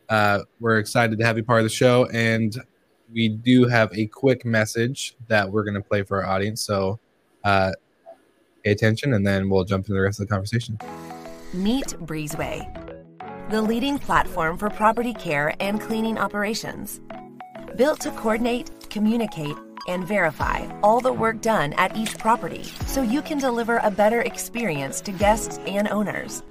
Uh, 0.08 0.40
we're 0.60 0.78
excited 0.78 1.18
to 1.18 1.24
have 1.24 1.36
you 1.36 1.44
part 1.44 1.60
of 1.60 1.64
the 1.64 1.70
show, 1.70 2.06
and 2.06 2.56
we 3.12 3.28
do 3.28 3.66
have 3.66 3.92
a 3.92 4.06
quick 4.06 4.46
message 4.46 5.14
that 5.28 5.50
we're 5.50 5.62
going 5.62 5.74
to 5.74 5.82
play 5.82 6.02
for 6.02 6.24
our 6.24 6.30
audience. 6.30 6.62
So, 6.62 6.98
uh, 7.44 7.72
pay 8.64 8.70
attention, 8.70 9.12
and 9.12 9.26
then 9.26 9.50
we'll 9.50 9.64
jump 9.64 9.84
into 9.84 9.92
the 9.92 10.00
rest 10.00 10.20
of 10.20 10.26
the 10.26 10.32
conversation. 10.32 10.78
Meet 11.52 11.88
Breezeway, 12.06 13.50
the 13.50 13.60
leading 13.60 13.98
platform 13.98 14.56
for 14.56 14.70
property 14.70 15.12
care 15.12 15.54
and 15.60 15.78
cleaning 15.78 16.16
operations. 16.16 17.02
Built 17.76 18.00
to 18.00 18.10
coordinate, 18.12 18.70
communicate, 18.88 19.56
and 19.86 20.06
verify 20.06 20.66
all 20.82 21.00
the 21.00 21.12
work 21.12 21.40
done 21.40 21.72
at 21.74 21.96
each 21.96 22.18
property 22.18 22.64
so 22.86 23.02
you 23.02 23.22
can 23.22 23.38
deliver 23.38 23.78
a 23.78 23.90
better 23.90 24.22
experience 24.22 25.00
to 25.02 25.12
guests 25.12 25.58
and 25.66 25.88
owners. 25.88 26.42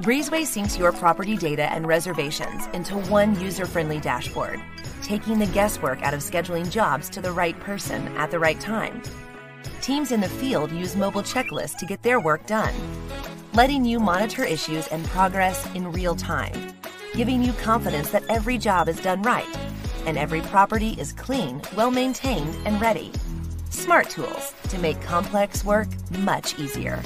Breezeway 0.00 0.42
syncs 0.42 0.78
your 0.78 0.90
property 0.92 1.36
data 1.36 1.72
and 1.72 1.86
reservations 1.86 2.66
into 2.74 2.96
one 3.08 3.38
user 3.40 3.66
friendly 3.66 4.00
dashboard, 4.00 4.60
taking 5.02 5.38
the 5.38 5.46
guesswork 5.46 6.02
out 6.02 6.14
of 6.14 6.20
scheduling 6.20 6.70
jobs 6.70 7.08
to 7.10 7.20
the 7.20 7.30
right 7.30 7.58
person 7.60 8.08
at 8.16 8.30
the 8.30 8.38
right 8.38 8.58
time. 8.58 9.00
Teams 9.80 10.10
in 10.10 10.20
the 10.20 10.28
field 10.28 10.72
use 10.72 10.96
mobile 10.96 11.22
checklists 11.22 11.76
to 11.78 11.86
get 11.86 12.02
their 12.02 12.18
work 12.18 12.46
done, 12.46 12.74
letting 13.54 13.84
you 13.84 14.00
monitor 14.00 14.44
issues 14.44 14.88
and 14.88 15.04
progress 15.06 15.66
in 15.74 15.92
real 15.92 16.16
time, 16.16 16.74
giving 17.14 17.42
you 17.42 17.52
confidence 17.52 18.10
that 18.10 18.24
every 18.28 18.58
job 18.58 18.88
is 18.88 19.00
done 19.00 19.22
right 19.22 19.61
and 20.06 20.18
every 20.18 20.40
property 20.42 20.90
is 20.98 21.12
clean, 21.12 21.62
well 21.76 21.90
maintained, 21.90 22.56
and 22.64 22.80
ready. 22.80 23.12
Smart 23.70 24.10
tools 24.10 24.54
to 24.68 24.78
make 24.78 25.00
complex 25.02 25.64
work 25.64 25.88
much 26.18 26.58
easier. 26.58 27.02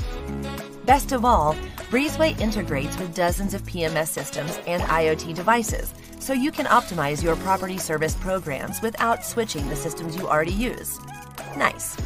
Best 0.85 1.13
of 1.13 1.25
all, 1.25 1.55
Breezeway 1.91 2.39
integrates 2.41 2.99
with 2.99 3.15
dozens 3.15 3.55
of 3.55 3.63
PMS 3.63 4.09
systems 4.09 4.59
and 4.67 4.83
IoT 4.83 5.35
devices, 5.35 5.93
so 6.19 6.33
you 6.33 6.51
can 6.51 6.67
optimize 6.67 7.23
your 7.23 7.37
property 7.37 7.79
service 7.79 8.15
programs 8.15 8.81
without 8.83 9.25
switching 9.25 9.69
the 9.69 9.77
systems 9.77 10.17
you 10.17 10.29
already 10.29 10.53
use. 10.53 10.99
Nice. 11.57 11.97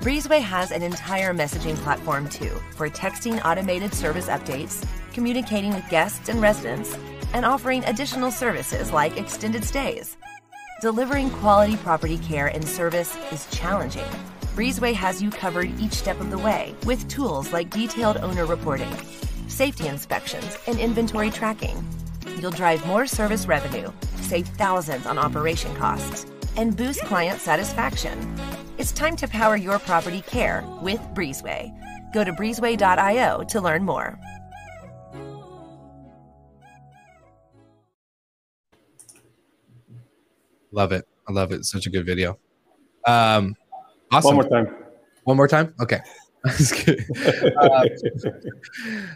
Breezeway 0.00 0.40
has 0.40 0.70
an 0.70 0.82
entire 0.82 1.34
messaging 1.34 1.76
platform 1.76 2.28
too 2.28 2.58
for 2.74 2.88
texting 2.88 3.44
automated 3.44 3.92
service 3.92 4.28
updates, 4.28 4.86
communicating 5.12 5.74
with 5.74 5.88
guests 5.90 6.30
and 6.30 6.40
residents, 6.40 6.96
and 7.32 7.44
offering 7.44 7.84
additional 7.84 8.30
services 8.30 8.92
like 8.92 9.18
extended 9.18 9.64
stays. 9.64 10.16
Delivering 10.80 11.30
quality 11.30 11.76
property 11.76 12.18
care 12.18 12.46
and 12.46 12.66
service 12.66 13.16
is 13.32 13.46
challenging. 13.50 14.08
Breezeway 14.56 14.94
has 14.94 15.22
you 15.22 15.30
covered 15.30 15.78
each 15.78 15.92
step 15.92 16.20
of 16.20 16.30
the 16.30 16.38
way 16.38 16.74
with 16.84 17.06
tools 17.08 17.52
like 17.52 17.70
detailed 17.70 18.16
owner 18.18 18.46
reporting, 18.46 18.92
safety 19.48 19.88
inspections, 19.88 20.58
and 20.66 20.78
inventory 20.78 21.30
tracking. 21.30 21.86
You'll 22.38 22.50
drive 22.50 22.86
more 22.86 23.06
service 23.06 23.46
revenue, 23.46 23.90
save 24.16 24.46
thousands 24.48 25.06
on 25.06 25.18
operation 25.18 25.74
costs, 25.76 26.26
and 26.56 26.76
boost 26.76 27.00
client 27.04 27.40
satisfaction. 27.40 28.18
It's 28.78 28.92
time 28.92 29.16
to 29.16 29.28
power 29.28 29.56
your 29.56 29.78
property 29.78 30.22
care 30.22 30.64
with 30.82 31.00
Breezeway. 31.14 31.72
Go 32.12 32.24
to 32.24 32.32
breezeway.io 32.32 33.44
to 33.44 33.60
learn 33.60 33.84
more. 33.84 34.18
Love 40.72 40.92
it. 40.92 41.06
I 41.28 41.32
love 41.32 41.52
it. 41.52 41.64
Such 41.64 41.86
a 41.86 41.90
good 41.90 42.06
video. 42.06 42.38
Um, 43.06 43.54
awesome. 44.12 44.36
One 44.36 44.48
more 44.48 44.48
time. 44.48 44.76
One 45.24 45.36
more 45.36 45.48
time. 45.48 45.74
Okay. 45.80 46.00
uh, 46.46 47.84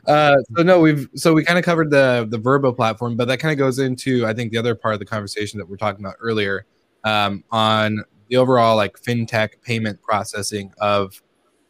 uh, 0.07 0.37
so 0.55 0.63
no, 0.63 0.79
we've 0.79 1.09
so 1.15 1.33
we 1.33 1.43
kind 1.43 1.59
of 1.59 1.65
covered 1.65 1.91
the 1.91 2.27
the 2.29 2.39
Vrbo 2.39 2.77
platform, 2.77 3.17
but 3.17 3.29
that 3.29 3.39
kind 3.39 3.51
of 3.51 3.59
goes 3.59 3.79
into 3.79 4.27
I 4.27 4.35
think 4.35 4.53
the 4.53 4.59
other 4.59 4.75
part 4.75 4.93
of 4.93 5.01
the 5.01 5.07
conversation 5.07 5.59
that 5.59 5.67
we're 5.67 5.79
talking 5.79 6.05
about 6.05 6.17
earlier 6.21 6.67
um, 7.05 7.43
on 7.51 8.05
the 8.29 8.37
overall 8.37 8.77
like 8.77 9.01
fintech 9.01 9.63
payment 9.63 10.03
processing 10.03 10.73
of 10.79 11.23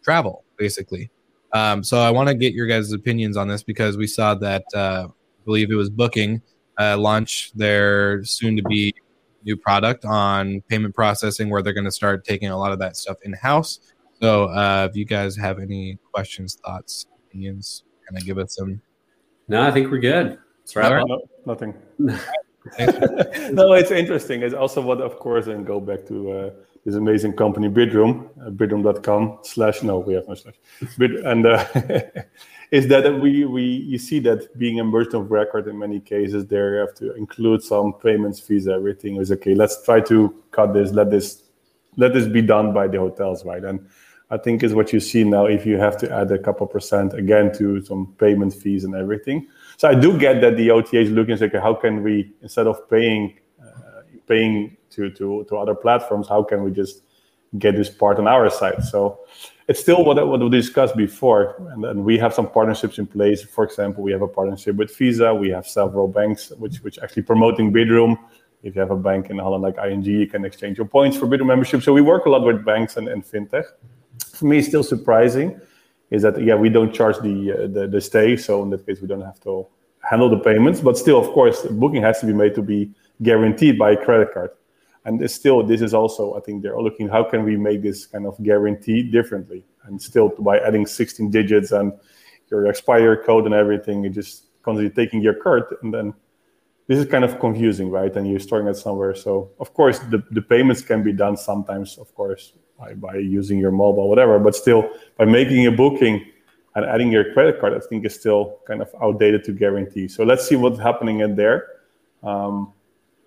travel, 0.03 0.45
basically. 0.57 1.11
Um, 1.53 1.85
so 1.85 2.01
I 2.01 2.11
want 2.11 2.29
to 2.29 2.35
get 2.35 2.53
your 2.53 2.67
guys' 2.67 2.93
opinions 2.93 3.37
on 3.37 3.47
this 3.47 3.63
because 3.63 3.97
we 3.97 4.09
saw 4.09 4.35
that 4.35 4.65
uh, 4.75 5.07
I 5.09 5.45
believe 5.45 5.71
it 5.71 5.77
was 5.77 5.89
Booking 5.89 6.43
uh, 6.81 6.99
launch 6.99 7.53
their 7.55 8.25
soon 8.25 8.57
to 8.57 8.63
be 8.65 8.93
new 9.45 9.57
product 9.57 10.05
on 10.05 10.61
payment 10.69 10.95
processing 10.95 11.51
where 11.51 11.63
they're 11.63 11.73
going 11.73 11.85
to 11.85 11.93
start 11.93 12.25
taking 12.25 12.49
a 12.49 12.59
lot 12.59 12.73
of 12.73 12.79
that 12.79 12.97
stuff 12.97 13.17
in 13.23 13.33
house. 13.33 13.81
So, 14.21 14.47
uh, 14.47 14.89
if 14.91 14.97
you 14.97 15.05
guys 15.05 15.37
have 15.37 15.59
any 15.59 15.99
questions, 16.13 16.59
thoughts, 16.65 17.07
opinions, 17.27 17.85
kind 18.09 18.19
of 18.19 18.25
give 18.25 18.39
us 18.39 18.57
some. 18.57 18.81
No, 19.49 19.63
I 19.63 19.71
think 19.71 19.91
we're 19.91 19.99
good. 19.99 20.39
Let's 20.61 20.77
wrap 20.77 20.93
up. 20.93 21.09
No, 21.09 21.23
nothing. 21.45 21.75
no, 21.99 23.73
it's 23.75 23.91
interesting. 23.91 24.43
It's 24.43 24.55
also 24.55 24.81
what, 24.81 25.01
of 25.01 25.19
course, 25.19 25.49
and 25.49 25.67
go 25.67 25.81
back 25.81 26.07
to 26.07 26.31
uh, 26.31 26.51
this 26.85 26.95
amazing 26.95 27.35
company, 27.35 27.69
Bidroom, 27.69 28.29
uh, 28.41 28.51
bidroom.com 28.51 29.41
slash, 29.43 29.83
no, 29.83 29.99
we 29.99 30.15
have 30.15 30.29
no 30.29 30.35
slash. 30.35 30.55
Bid, 30.99 31.13
and 31.17 31.47
uh, 31.47 31.65
is 32.75 32.89
that 32.89 33.21
we, 33.21 33.45
we 33.45 33.63
you 33.63 33.99
see 33.99 34.19
that 34.19 34.59
being 34.59 34.81
a 34.81 34.85
merchant 34.85 35.15
of 35.15 35.31
record 35.31 35.69
in 35.69 35.79
many 35.79 36.01
cases, 36.01 36.45
there 36.47 36.75
you 36.75 36.81
have 36.81 36.95
to 36.97 37.15
include 37.15 37.63
some 37.63 37.93
payments 37.93 38.41
fees, 38.41 38.67
everything 38.67 39.15
is 39.17 39.31
okay. 39.31 39.55
Let's 39.55 39.85
try 39.85 40.01
to 40.01 40.35
cut 40.51 40.75
this, 40.75 40.91
let 40.91 41.09
this 41.09 41.45
let 41.97 42.13
this 42.13 42.27
be 42.27 42.43
done 42.43 42.75
by 42.75 42.89
the 42.89 42.99
hotels, 42.99 43.45
right? 43.45 43.63
And 43.63 43.89
I 44.29 44.39
think 44.39 44.65
is 44.65 44.75
what 44.75 44.93
you 44.93 44.99
see 44.99 45.23
now 45.23 45.47
if 45.47 45.65
you 45.65 45.79
have 45.79 45.97
to 45.99 46.11
add 46.13 46.33
a 46.33 46.39
couple 46.39 46.67
percent 46.67 47.15
again 47.15 47.53
to 47.59 47.81
some 47.85 48.13
payment 48.19 48.53
fees 48.53 48.83
and 48.83 48.97
everything. 48.97 49.47
So 49.77 49.87
I 49.87 49.95
do 49.95 50.19
get 50.19 50.41
that 50.41 50.57
the 50.57 50.73
OTA 50.73 50.99
is 51.03 51.11
looking 51.11 51.39
like 51.39 51.55
how 51.55 51.75
can 51.75 52.03
we 52.03 52.33
instead 52.43 52.67
of 52.67 52.91
paying 52.91 53.39
uh, 53.63 54.01
paying 54.27 54.77
to, 54.91 55.11
to 55.11 55.45
to 55.49 55.57
other 55.59 55.77
platforms, 55.77 56.27
how 56.29 56.43
can 56.43 56.65
we 56.65 56.73
just 56.73 57.04
get 57.59 57.77
this 57.77 57.91
part 57.91 58.19
on 58.19 58.27
our 58.27 58.51
side? 58.51 58.83
So 58.85 59.21
it's 59.69 59.81
still 59.81 60.05
what, 60.05 60.17
what 60.27 60.41
we 60.41 60.49
discussed 60.51 60.97
before, 60.97 61.57
and 61.73 61.83
then 61.83 62.05
we 62.05 62.19
have 62.19 62.35
some 62.35 62.51
partnerships 62.51 62.99
in 62.99 63.07
place. 63.07 63.43
For 63.43 63.65
example, 63.65 64.03
we 64.03 64.13
have 64.13 64.23
a 64.23 64.29
partnership 64.29 64.77
with 64.77 64.97
Visa. 64.97 65.35
We 65.35 65.49
have 65.51 65.67
several 65.67 66.09
banks 66.09 66.51
which 66.59 66.79
which 66.79 66.99
actually 66.99 67.23
promoting 67.23 67.73
Bidroom. 67.73 68.19
If 68.63 68.75
you 68.75 68.81
have 68.81 68.91
a 68.91 68.97
bank 68.97 69.29
in 69.29 69.39
Holland 69.39 69.63
like 69.63 69.77
ING, 69.79 70.05
you 70.05 70.27
can 70.27 70.45
exchange 70.45 70.79
your 70.79 70.87
points 70.87 71.17
for 71.17 71.27
Bidroom 71.27 71.47
membership. 71.47 71.83
So 71.83 71.93
we 71.93 72.01
work 72.01 72.25
a 72.27 72.31
lot 72.31 72.45
with 72.45 72.65
banks 72.65 72.97
and, 72.97 73.09
and 73.09 73.23
fintech 73.23 73.65
for 74.35 74.47
me 74.47 74.63
still 74.63 74.83
surprising 74.83 75.61
is 76.11 76.23
that 76.23 76.41
yeah 76.43 76.55
we 76.55 76.69
don't 76.69 76.93
charge 76.93 77.19
the, 77.21 77.53
uh, 77.53 77.67
the 77.69 77.87
the 77.87 78.01
stay 78.01 78.37
so 78.37 78.63
in 78.63 78.71
that 78.71 78.85
case 78.87 79.01
we 79.01 79.09
don't 79.09 79.23
have 79.23 79.41
to 79.41 79.67
handle 80.01 80.29
the 80.29 80.39
payments 80.39 80.81
but 80.81 80.99
still 80.99 81.19
of 81.19 81.29
course 81.29 81.63
booking 81.63 82.03
has 82.03 82.21
to 82.21 82.27
be 82.27 82.33
made 82.33 82.55
to 82.55 82.63
be 82.63 82.91
guaranteed 83.23 83.79
by 83.79 83.93
a 83.93 83.97
credit 83.97 84.33
card 84.33 84.51
and 85.05 85.31
still 85.31 85.63
this 85.63 85.81
is 85.81 85.95
also 85.95 86.35
i 86.35 86.41
think 86.41 86.63
they're 86.63 86.81
looking 86.81 87.09
how 87.09 87.23
can 87.23 87.45
we 87.45 87.57
make 87.57 87.83
this 87.83 88.07
kind 88.07 88.27
of 88.27 88.41
guarantee 88.43 89.03
differently 89.03 89.65
and 89.85 90.01
still 90.01 90.31
by 90.39 90.59
adding 90.59 90.87
16 90.87 91.31
digits 91.31 91.73
and 91.73 91.93
your 92.51 92.67
expire 92.67 93.23
code 93.23 93.45
and 93.45 93.55
everything 93.55 94.03
you're 94.03 94.13
just 94.13 94.47
constantly 94.63 94.95
taking 94.95 95.21
your 95.21 95.35
card 95.35 95.65
and 95.83 95.93
then 95.93 96.15
this 96.87 96.99
is 96.99 97.07
kind 97.07 97.25
of 97.25 97.39
confusing 97.41 97.91
right 97.91 98.17
and 98.17 98.29
you're 98.29 98.41
storing 98.41 98.67
it 98.67 98.77
somewhere 98.77 99.15
so 99.15 99.51
of 99.61 99.73
course 99.75 99.99
the, 100.11 100.23
the 100.31 100.43
payments 100.43 100.83
can 100.83 101.03
be 101.03 101.13
done 101.13 101.37
sometimes 101.37 101.99
of 101.99 102.15
course 102.15 102.53
by, 102.79 102.95
by 102.95 103.17
using 103.17 103.59
your 103.59 103.71
mobile, 103.71 104.09
whatever. 104.09 104.39
But 104.39 104.55
still, 104.55 104.91
by 105.17 105.25
making 105.25 105.67
a 105.67 105.71
booking 105.71 106.27
and 106.75 106.85
adding 106.85 107.13
your 107.13 107.33
credit 107.33 107.61
card, 107.61 107.75
I 107.75 107.81
think 107.81 108.05
is 108.05 108.15
still 108.15 108.59
kind 108.67 108.83
of 108.83 108.95
outdated 109.01 109.45
to 109.45 109.53
guarantee. 109.53 110.09
So 110.09 110.25
let's 110.25 110.47
see 110.47 110.57
what's 110.57 110.79
happening 110.79 111.21
in 111.21 111.37
there. 111.37 111.69
Um, 112.23 112.73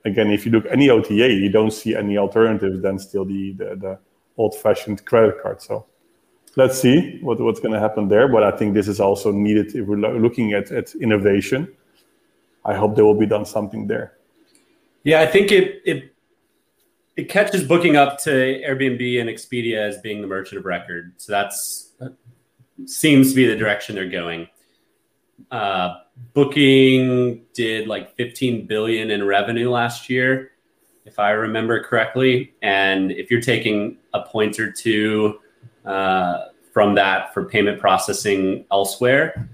again, 0.08 0.32
if 0.32 0.46
you 0.46 0.52
look 0.52 0.66
any 0.70 0.90
OTA, 0.90 1.30
you 1.34 1.50
don't 1.50 1.72
see 1.72 1.96
any 1.96 2.18
alternatives 2.18 2.82
than 2.82 2.98
still 2.98 3.26
the 3.26 3.54
the, 3.54 3.66
the 3.76 4.00
old-fashioned 4.38 5.06
credit 5.06 5.42
card. 5.42 5.62
So 5.62 5.86
let's 6.56 6.80
see 6.80 7.20
what, 7.22 7.40
what's 7.40 7.60
going 7.60 7.74
to 7.74 7.80
happen 7.80 8.08
there. 8.08 8.28
But 8.28 8.44
I 8.44 8.52
think 8.52 8.74
this 8.74 8.88
is 8.88 9.00
also 9.00 9.32
needed 9.32 9.76
if 9.76 9.86
we're 9.88 9.98
looking 9.98 10.54
at, 10.54 10.72
at 10.72 10.94
innovation. 10.96 11.68
I 12.66 12.74
hope 12.76 12.96
there 12.96 13.06
will 13.06 13.20
be 13.20 13.26
done 13.26 13.46
something 13.46 13.88
there. 13.88 14.18
Yeah, 15.04 15.22
I 15.22 15.28
think 15.28 15.52
it 15.52 15.82
it 15.86 16.14
it 17.16 17.30
catches 17.30 17.64
booking 17.64 17.96
up 17.96 18.20
to 18.24 18.30
Airbnb 18.30 19.22
and 19.22 19.30
Expedia 19.30 19.78
as 19.78 19.98
being 20.00 20.22
the 20.22 20.28
merchant 20.28 20.60
of 20.60 20.66
record. 20.66 21.14
So 21.18 21.32
that's 21.32 21.94
seems 22.86 23.30
to 23.30 23.36
be 23.36 23.48
the 23.48 23.56
direction 23.56 23.96
they're 23.96 24.10
going. 24.10 24.48
Uh, 25.50 25.96
booking 26.34 27.42
did 27.54 27.88
like 27.88 28.16
15 28.16 28.68
billion 28.68 29.12
in 29.12 29.26
revenue 29.26 29.70
last 29.70 30.10
year, 30.10 30.52
if 31.06 31.20
I 31.20 31.32
remember 31.32 31.84
correctly. 31.84 32.54
And 32.62 33.12
if 33.12 33.32
you're 33.32 33.42
taking 33.42 33.98
a 34.14 34.22
point 34.22 34.60
or 34.60 34.72
two 34.72 35.40
uh, 35.86 36.46
from 36.74 36.96
that 36.96 37.34
for 37.34 37.46
payment 37.46 37.80
processing 37.80 38.66
elsewhere, 38.72 39.50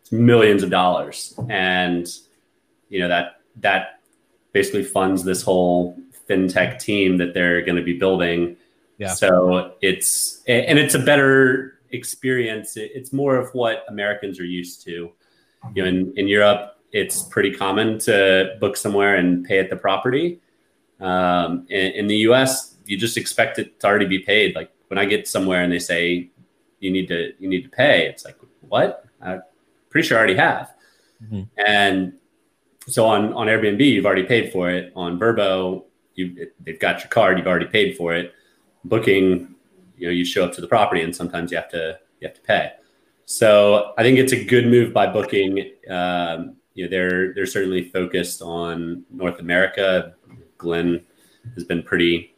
it's 0.00 0.12
millions 0.12 0.62
of 0.62 0.70
dollars. 0.70 1.34
And 1.48 2.08
you 2.88 3.00
know 3.00 3.08
that 3.08 3.40
that 3.56 4.00
basically 4.52 4.84
funds 4.84 5.24
this 5.24 5.42
whole 5.42 5.98
fintech 6.28 6.78
team 6.78 7.18
that 7.18 7.34
they're 7.34 7.62
going 7.62 7.76
to 7.76 7.82
be 7.82 7.98
building. 7.98 8.56
Yeah. 8.98 9.08
So 9.14 9.74
it's 9.82 10.42
and 10.46 10.78
it's 10.78 10.94
a 10.94 10.98
better 10.98 11.80
experience. 11.90 12.76
It's 12.76 13.12
more 13.12 13.36
of 13.36 13.52
what 13.54 13.84
Americans 13.88 14.40
are 14.40 14.44
used 14.44 14.84
to. 14.84 15.12
You 15.74 15.82
know, 15.82 15.88
in, 15.88 16.12
in 16.16 16.28
Europe, 16.28 16.76
it's 16.92 17.22
pretty 17.22 17.52
common 17.52 17.98
to 18.00 18.56
book 18.60 18.76
somewhere 18.76 19.16
and 19.16 19.44
pay 19.44 19.58
at 19.58 19.70
the 19.70 19.76
property. 19.76 20.40
Um, 21.00 21.66
in, 21.68 21.92
in 21.92 22.06
the 22.06 22.16
U.S., 22.28 22.76
you 22.86 22.96
just 22.96 23.16
expect 23.16 23.58
it 23.58 23.80
to 23.80 23.86
already 23.86 24.06
be 24.06 24.20
paid. 24.20 24.54
Like 24.54 24.70
when 24.88 24.98
I 24.98 25.04
get 25.04 25.26
somewhere 25.26 25.62
and 25.62 25.72
they 25.72 25.78
say 25.78 26.30
you 26.80 26.90
need 26.90 27.08
to 27.08 27.32
you 27.38 27.48
need 27.48 27.62
to 27.62 27.68
pay, 27.68 28.06
it's 28.06 28.24
like 28.24 28.38
what? 28.68 29.04
I'm 29.20 29.42
pretty 29.90 30.06
sure 30.06 30.16
I 30.16 30.20
already 30.20 30.36
have. 30.36 30.74
Mm-hmm. 31.22 31.42
And 31.66 32.14
so 32.86 33.06
on 33.06 33.32
on 33.32 33.46
Airbnb, 33.46 33.80
you've 33.80 34.06
already 34.06 34.24
paid 34.24 34.52
for 34.52 34.70
it. 34.70 34.92
On 34.94 35.18
Vrbo, 35.18 35.84
you 36.14 36.48
they've 36.60 36.78
got 36.78 37.00
your 37.00 37.08
card, 37.08 37.38
you've 37.38 37.46
already 37.46 37.66
paid 37.66 37.96
for 37.96 38.14
it. 38.14 38.32
Booking, 38.84 39.54
you 39.96 40.06
know, 40.06 40.12
you 40.12 40.24
show 40.24 40.44
up 40.44 40.52
to 40.52 40.60
the 40.60 40.68
property, 40.68 41.02
and 41.02 41.14
sometimes 41.14 41.50
you 41.50 41.56
have 41.56 41.70
to 41.70 41.98
you 42.20 42.28
have 42.28 42.36
to 42.36 42.42
pay. 42.42 42.72
So 43.26 43.92
I 43.96 44.02
think 44.02 44.18
it's 44.18 44.32
a 44.32 44.44
good 44.44 44.66
move 44.66 44.92
by 44.92 45.06
Booking. 45.06 45.70
Um, 45.88 46.56
you 46.74 46.84
know, 46.84 46.90
they're 46.90 47.34
they're 47.34 47.46
certainly 47.46 47.88
focused 47.90 48.42
on 48.42 49.04
North 49.10 49.38
America. 49.38 50.14
Glenn 50.58 51.04
has 51.54 51.64
been 51.64 51.82
pretty 51.82 52.34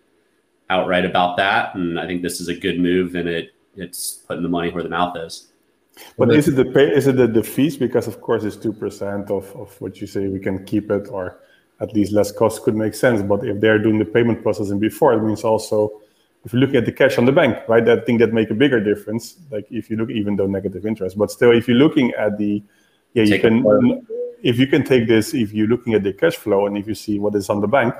outright 0.70 1.04
about 1.04 1.36
that, 1.36 1.74
and 1.74 1.98
I 1.98 2.06
think 2.06 2.22
this 2.22 2.40
is 2.40 2.48
a 2.48 2.54
good 2.54 2.78
move, 2.78 3.14
and 3.14 3.28
it 3.28 3.54
it's 3.76 4.24
putting 4.26 4.42
the 4.42 4.48
money 4.48 4.70
where 4.70 4.82
the 4.82 4.88
mouth 4.88 5.16
is. 5.16 5.48
But 6.18 6.32
is 6.32 6.48
it 6.48 6.56
the 6.56 6.66
pay, 6.66 6.94
is 6.94 7.06
it 7.06 7.16
the, 7.16 7.26
the 7.26 7.42
fees? 7.42 7.76
Because 7.76 8.06
of 8.06 8.20
course 8.20 8.44
it's 8.44 8.56
two 8.56 8.72
percent 8.72 9.30
of, 9.30 9.54
of 9.56 9.80
what 9.80 10.00
you 10.00 10.06
say 10.06 10.28
we 10.28 10.38
can 10.38 10.64
keep 10.64 10.90
it 10.90 11.08
or 11.10 11.40
at 11.80 11.92
least 11.94 12.12
less 12.12 12.32
cost 12.32 12.62
could 12.62 12.76
make 12.76 12.94
sense. 12.94 13.22
But 13.22 13.46
if 13.46 13.60
they're 13.60 13.78
doing 13.78 13.98
the 13.98 14.04
payment 14.04 14.42
processing 14.42 14.78
before, 14.78 15.14
it 15.14 15.22
means 15.22 15.44
also 15.44 16.00
if 16.46 16.52
you 16.52 16.60
look 16.60 16.76
at 16.76 16.84
the 16.84 16.92
cash 16.92 17.18
on 17.18 17.24
the 17.24 17.32
bank, 17.32 17.58
right? 17.68 17.86
I 17.88 17.98
think 17.98 18.20
that 18.20 18.32
make 18.32 18.50
a 18.50 18.54
bigger 18.54 18.78
difference. 18.78 19.38
Like 19.50 19.66
if 19.68 19.90
you 19.90 19.96
look, 19.96 20.10
even 20.10 20.36
though 20.36 20.46
negative 20.46 20.86
interest, 20.86 21.18
but 21.18 21.32
still, 21.32 21.50
if 21.50 21.66
you're 21.66 21.76
looking 21.76 22.12
at 22.12 22.38
the, 22.38 22.62
yeah, 23.14 23.24
you 23.24 23.40
can, 23.40 24.06
if 24.44 24.56
you 24.56 24.68
can 24.68 24.84
take 24.84 25.08
this, 25.08 25.34
if 25.34 25.52
you're 25.52 25.66
looking 25.66 25.94
at 25.94 26.04
the 26.04 26.12
cash 26.12 26.36
flow 26.36 26.66
and 26.66 26.78
if 26.78 26.86
you 26.86 26.94
see 26.94 27.18
what 27.18 27.34
is 27.34 27.50
on 27.50 27.60
the 27.60 27.66
bank, 27.66 27.92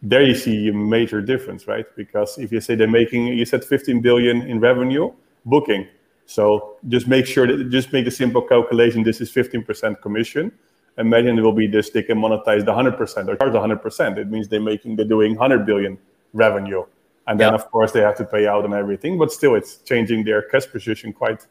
there 0.00 0.22
you 0.22 0.34
see 0.34 0.68
a 0.68 0.72
major 0.72 1.20
difference, 1.20 1.68
right? 1.68 1.84
Because 1.94 2.38
if 2.38 2.50
you 2.52 2.60
say 2.62 2.74
they're 2.74 2.88
making, 2.88 3.26
you 3.26 3.44
said 3.44 3.62
15 3.62 4.00
billion 4.00 4.40
in 4.42 4.60
revenue, 4.60 5.12
booking. 5.44 5.86
So 6.24 6.78
just 6.88 7.06
make 7.06 7.26
sure 7.26 7.46
that 7.46 7.68
just 7.68 7.92
make 7.92 8.06
the 8.06 8.10
simple 8.10 8.40
calculation. 8.40 9.02
This 9.02 9.20
is 9.20 9.30
15% 9.30 10.00
commission. 10.00 10.52
Imagine 10.96 11.38
it 11.38 11.42
will 11.42 11.52
be 11.52 11.66
this, 11.66 11.90
they 11.90 12.02
can 12.02 12.16
monetize 12.18 12.64
the 12.64 12.72
100% 12.72 13.28
or 13.28 13.36
charge 13.36 13.52
100%. 13.52 14.16
It 14.16 14.30
means 14.30 14.48
they're 14.48 14.60
making, 14.60 14.96
they're 14.96 15.04
doing 15.04 15.32
100 15.32 15.66
billion 15.66 15.98
revenue. 16.32 16.84
And 17.26 17.40
then, 17.40 17.52
yep. 17.52 17.60
of 17.60 17.70
course, 17.70 17.92
they 17.92 18.00
have 18.00 18.16
to 18.16 18.24
pay 18.24 18.46
out 18.46 18.64
and 18.64 18.74
everything, 18.74 19.18
but 19.18 19.32
still, 19.32 19.54
it's 19.54 19.78
changing 19.78 20.24
their 20.24 20.42
cash 20.42 20.66
position 20.66 21.12
quite 21.12 21.46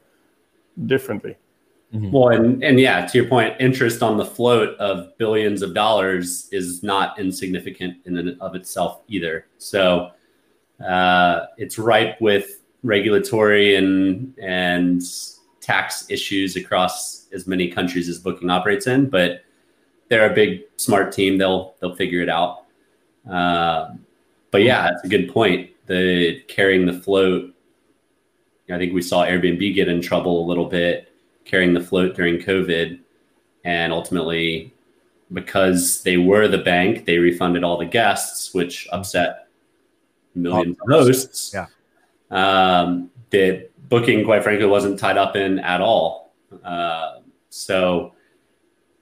differently. 0.86 1.36
Mm-hmm. 1.94 2.12
Well, 2.12 2.30
and, 2.30 2.64
and 2.64 2.80
yeah, 2.80 3.06
to 3.06 3.18
your 3.18 3.28
point, 3.28 3.56
interest 3.60 4.02
on 4.02 4.18
the 4.18 4.26
float 4.26 4.78
of 4.80 5.16
billions 5.18 5.62
of 5.62 5.74
dollars 5.74 6.50
is 6.52 6.82
not 6.82 7.20
insignificant 7.20 7.98
in 8.06 8.18
and 8.18 8.42
of 8.42 8.56
itself 8.56 9.02
either. 9.08 9.46
So 9.60 10.12
uh, 10.84 11.46
it's 11.58 11.78
ripe 11.78 12.20
with 12.20 12.62
regulatory 12.82 13.76
and 13.76 14.34
and 14.40 15.02
tax 15.62 16.06
issues 16.10 16.56
across 16.56 17.28
as 17.32 17.48
many 17.48 17.70
countries 17.70 18.10
as 18.10 18.20
Booking 18.20 18.50
operates 18.50 18.88
in, 18.88 19.10
but 19.10 19.44
they're 20.10 20.30
a 20.30 20.34
big 20.34 20.64
smart 20.78 21.12
team. 21.12 21.38
They'll 21.38 21.76
they'll 21.80 21.96
figure 21.96 22.22
it 22.22 22.30
out. 22.30 22.66
Uh, 23.30 23.92
but 24.54 24.62
yeah, 24.62 24.84
that's 24.84 25.04
a 25.04 25.08
good 25.08 25.34
point. 25.34 25.72
The 25.88 26.40
carrying 26.48 26.86
the 26.86 26.94
float. 26.94 27.54
I 28.72 28.78
think 28.78 28.94
we 28.94 29.02
saw 29.02 29.26
Airbnb 29.26 29.74
get 29.74 29.88
in 29.88 30.00
trouble 30.00 30.46
a 30.46 30.48
little 30.48 30.68
bit 30.68 31.12
carrying 31.44 31.74
the 31.74 31.82
float 31.82 32.16
during 32.16 32.38
COVID. 32.38 33.00
And 33.66 33.92
ultimately, 33.92 34.72
because 35.32 36.04
they 36.04 36.18
were 36.18 36.48
the 36.48 36.60
bank, 36.60 37.06
they 37.06 37.18
refunded 37.18 37.64
all 37.64 37.78
the 37.78 37.86
guests, 37.86 38.54
which 38.54 38.88
upset 38.92 39.48
millions 40.36 40.78
of 40.82 40.88
hosts. 40.88 41.52
Yeah. 41.52 41.66
Um, 42.30 43.10
the 43.32 43.70
booking, 43.90 44.24
quite 44.24 44.44
frankly, 44.44 44.68
wasn't 44.68 45.00
tied 45.00 45.18
up 45.18 45.36
in 45.36 45.58
at 45.60 45.82
all. 45.82 46.36
Uh, 46.64 47.22
so 47.50 48.14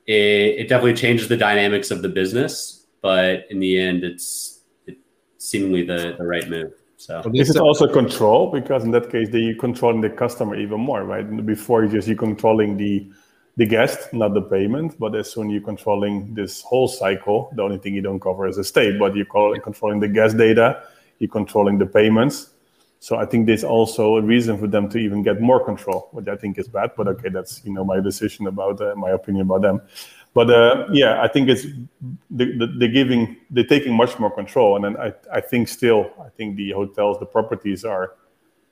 it, 0.08 0.60
it, 0.60 0.70
definitely 0.70 0.94
changes 0.94 1.28
the 1.28 1.36
dynamics 1.36 1.92
of 1.92 2.02
the 2.02 2.08
business, 2.08 2.86
but 3.02 3.46
in 3.50 3.60
the 3.60 3.78
end, 3.78 4.06
it's 4.06 4.61
seemingly 5.42 5.84
the, 5.84 6.16
the 6.18 6.24
right 6.24 6.48
move. 6.48 6.74
So 6.98 7.24
this 7.34 7.50
is 7.50 7.58
also 7.58 7.88
control 7.88 8.52
because 8.52 8.84
in 8.84 8.92
that 8.92 9.10
case, 9.10 9.30
they 9.30 9.50
are 9.50 9.56
controlling 9.56 10.02
the 10.02 10.10
customer 10.10 10.56
even 10.56 10.80
more, 10.80 11.04
right? 11.04 11.26
Before 11.46 11.84
you 11.84 11.90
just 11.90 12.08
you're 12.08 12.16
controlling 12.16 12.78
the 12.78 13.12
the 13.58 13.66
guest, 13.66 14.14
not 14.14 14.36
the 14.36 14.42
payment. 14.42 15.00
But 15.00 15.16
as 15.16 15.32
soon 15.32 15.50
you're 15.50 15.62
controlling 15.62 16.36
this 16.36 16.62
whole 16.62 16.88
cycle, 16.88 17.52
the 17.56 17.64
only 17.64 17.80
thing 17.80 17.96
you 17.96 18.02
don't 18.02 18.20
cover 18.20 18.48
is 18.48 18.60
a 18.60 18.64
state, 18.64 19.00
but 19.00 19.16
you're 19.16 19.26
controlling 19.64 20.00
the 20.00 20.08
guest 20.08 20.38
data, 20.38 20.84
you're 21.18 21.30
controlling 21.30 21.80
the 21.80 21.88
payments. 21.88 22.52
So 23.00 23.16
I 23.16 23.26
think 23.26 23.48
there's 23.48 23.64
also 23.64 24.18
a 24.18 24.22
reason 24.22 24.60
for 24.60 24.68
them 24.68 24.88
to 24.90 25.00
even 25.00 25.24
get 25.24 25.42
more 25.42 25.66
control, 25.66 26.08
which 26.12 26.28
I 26.28 26.36
think 26.36 26.60
is 26.60 26.68
bad. 26.68 26.92
But 26.96 27.08
okay, 27.08 27.30
that's 27.30 27.66
you 27.66 27.74
know 27.74 27.84
my 27.84 28.00
decision 28.00 28.46
about 28.46 28.80
uh, 28.80 28.94
my 28.96 29.10
opinion 29.10 29.48
about 29.48 29.64
them. 29.64 29.82
But 30.34 30.50
uh, 30.50 30.88
yeah, 30.92 31.22
I 31.22 31.28
think 31.28 31.50
it's 31.50 31.66
they're 32.30 32.88
giving 32.88 33.38
they're 33.50 33.66
taking 33.66 33.94
much 33.94 34.18
more 34.18 34.32
control, 34.32 34.78
and 34.78 34.86
then 34.86 34.98
I 34.98 35.14
I 35.32 35.42
think 35.42 35.68
still 35.68 36.12
I 36.24 36.30
think 36.30 36.56
the 36.56 36.72
hotels 36.72 37.20
the 37.20 37.26
properties 37.26 37.84
are 37.84 38.16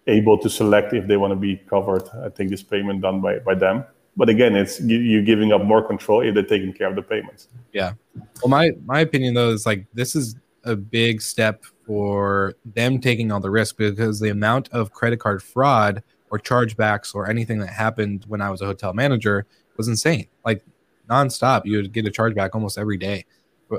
able 0.07 0.37
to 0.37 0.49
select 0.49 0.93
if 0.93 1.05
they 1.07 1.17
want 1.17 1.31
to 1.31 1.35
be 1.35 1.57
covered. 1.69 2.07
I 2.23 2.29
think 2.29 2.49
this 2.49 2.63
payment 2.63 3.01
done 3.01 3.19
by 3.19 3.39
by 3.39 3.55
them. 3.55 3.83
But 4.15 4.29
again, 4.29 4.55
it's 4.55 4.79
you're 4.81 5.21
giving 5.21 5.51
up 5.51 5.63
more 5.63 5.85
control 5.85 6.21
if 6.21 6.33
they're 6.33 6.43
taking 6.43 6.73
care 6.73 6.87
of 6.87 6.95
the 6.95 7.01
payments. 7.01 7.49
Yeah. 7.73 7.93
Well, 8.41 8.49
my 8.49 8.71
my 8.85 9.01
opinion 9.01 9.33
though 9.33 9.49
is 9.49 9.65
like 9.65 9.85
this 9.93 10.15
is 10.15 10.37
a 10.63 10.75
big 10.77 11.21
step 11.21 11.63
for 11.85 12.53
them 12.65 12.99
taking 12.99 13.31
all 13.31 13.39
the 13.39 13.49
risk 13.49 13.77
because 13.77 14.19
the 14.19 14.29
amount 14.29 14.69
of 14.69 14.91
credit 14.91 15.19
card 15.19 15.41
fraud 15.41 16.03
or 16.31 16.39
chargebacks 16.39 17.15
or 17.15 17.29
anything 17.29 17.59
that 17.59 17.69
happened 17.69 18.25
when 18.27 18.41
I 18.41 18.49
was 18.49 18.61
a 18.61 18.65
hotel 18.65 18.93
manager 18.93 19.45
was 19.77 19.87
insane. 19.87 20.27
Like 20.45 20.63
nonstop. 21.09 21.65
You 21.65 21.77
would 21.77 21.91
get 21.91 22.07
a 22.07 22.11
chargeback 22.11 22.51
almost 22.53 22.77
every 22.77 22.97
day, 22.97 23.25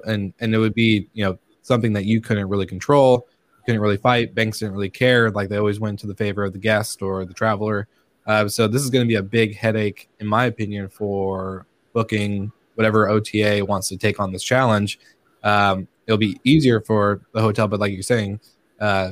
and 0.04 0.32
and 0.40 0.54
it 0.54 0.58
would 0.58 0.74
be 0.74 1.08
you 1.12 1.24
know 1.24 1.38
something 1.62 1.92
that 1.92 2.04
you 2.04 2.20
couldn't 2.20 2.48
really 2.48 2.66
control, 2.66 3.26
couldn't 3.66 3.80
really 3.80 3.96
fight. 3.96 4.34
Banks 4.34 4.58
didn't 4.58 4.74
really 4.74 4.90
care. 4.90 5.30
Like 5.30 5.48
they 5.48 5.56
always 5.56 5.80
went 5.80 5.98
to 6.00 6.06
the 6.06 6.14
favor 6.14 6.44
of 6.44 6.52
the 6.52 6.58
guest 6.58 7.02
or 7.02 7.24
the 7.24 7.34
traveler. 7.34 7.88
Uh, 8.26 8.48
so 8.48 8.68
this 8.68 8.82
is 8.82 8.90
going 8.90 9.04
to 9.04 9.08
be 9.08 9.16
a 9.16 9.22
big 9.22 9.56
headache, 9.56 10.08
in 10.20 10.26
my 10.26 10.44
opinion, 10.44 10.88
for 10.88 11.66
booking 11.92 12.52
whatever 12.74 13.08
OTA 13.08 13.64
wants 13.64 13.88
to 13.88 13.96
take 13.96 14.20
on 14.20 14.32
this 14.32 14.42
challenge. 14.42 14.98
Um, 15.42 15.88
it'll 16.06 16.18
be 16.18 16.40
easier 16.44 16.80
for 16.80 17.20
the 17.32 17.40
hotel, 17.40 17.68
but 17.68 17.80
like 17.80 17.92
you're 17.92 18.02
saying, 18.02 18.40
uh, 18.80 19.10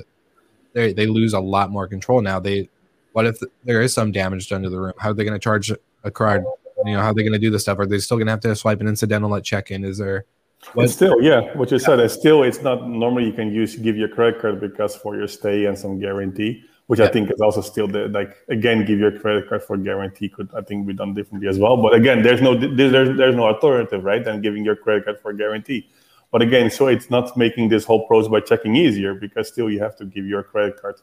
they 0.72 0.92
they 0.92 1.06
lose 1.06 1.32
a 1.32 1.40
lot 1.40 1.70
more 1.70 1.88
control 1.88 2.20
now. 2.20 2.38
They 2.38 2.68
what 3.12 3.26
if 3.26 3.38
there 3.64 3.82
is 3.82 3.92
some 3.92 4.12
damage 4.12 4.48
done 4.48 4.62
to 4.62 4.70
the 4.70 4.80
room? 4.80 4.92
How 4.98 5.10
are 5.10 5.14
they 5.14 5.24
going 5.24 5.38
to 5.38 5.42
charge 5.42 5.72
a 6.04 6.10
card 6.10 6.44
you 6.84 6.94
know, 6.94 7.00
how 7.00 7.06
they're 7.06 7.14
they 7.14 7.22
going 7.22 7.32
to 7.32 7.38
do 7.38 7.50
this 7.50 7.62
stuff? 7.62 7.78
Are 7.78 7.86
they 7.86 7.98
still 7.98 8.16
going 8.16 8.26
to 8.26 8.32
have 8.32 8.40
to 8.40 8.54
swipe 8.54 8.80
an 8.80 8.88
incidental 8.88 9.34
at 9.34 9.44
check-in? 9.44 9.84
Is 9.84 9.98
there? 9.98 10.26
What? 10.74 10.90
Still, 10.90 11.20
yeah, 11.22 11.56
what 11.56 11.70
you 11.70 11.78
said. 11.78 12.00
It's 12.00 12.14
still, 12.14 12.42
it's 12.42 12.62
not 12.62 12.88
normally 12.88 13.24
you 13.24 13.32
can 13.32 13.52
use 13.52 13.76
give 13.76 13.96
your 13.96 14.08
credit 14.08 14.40
card 14.40 14.60
because 14.60 14.96
for 14.96 15.16
your 15.16 15.28
stay 15.28 15.66
and 15.66 15.78
some 15.78 16.00
guarantee, 16.00 16.62
which 16.88 16.98
yeah. 16.98 17.06
I 17.06 17.08
think 17.08 17.30
is 17.30 17.40
also 17.40 17.60
still 17.60 17.86
the 17.86 18.08
like 18.08 18.36
again 18.48 18.84
give 18.84 18.98
your 18.98 19.16
credit 19.16 19.48
card 19.48 19.62
for 19.62 19.76
guarantee 19.76 20.28
could 20.28 20.50
I 20.54 20.62
think 20.62 20.86
be 20.86 20.94
done 20.94 21.14
differently 21.14 21.48
as 21.48 21.58
well. 21.58 21.76
But 21.76 21.94
again, 21.94 22.22
there's 22.22 22.42
no 22.42 22.56
there's 22.56 23.16
there's 23.16 23.36
no 23.36 23.44
alternative, 23.44 24.02
right? 24.02 24.24
Than 24.24 24.42
giving 24.42 24.64
your 24.64 24.74
credit 24.74 25.04
card 25.04 25.20
for 25.20 25.32
guarantee. 25.32 25.88
But 26.32 26.42
again, 26.42 26.70
so 26.70 26.88
it's 26.88 27.08
not 27.08 27.36
making 27.36 27.68
this 27.68 27.84
whole 27.84 28.06
process 28.06 28.28
by 28.28 28.40
checking 28.40 28.76
easier 28.76 29.14
because 29.14 29.48
still 29.48 29.70
you 29.70 29.78
have 29.80 29.96
to 29.96 30.04
give 30.04 30.26
your 30.26 30.42
credit 30.42 30.80
card. 30.80 30.96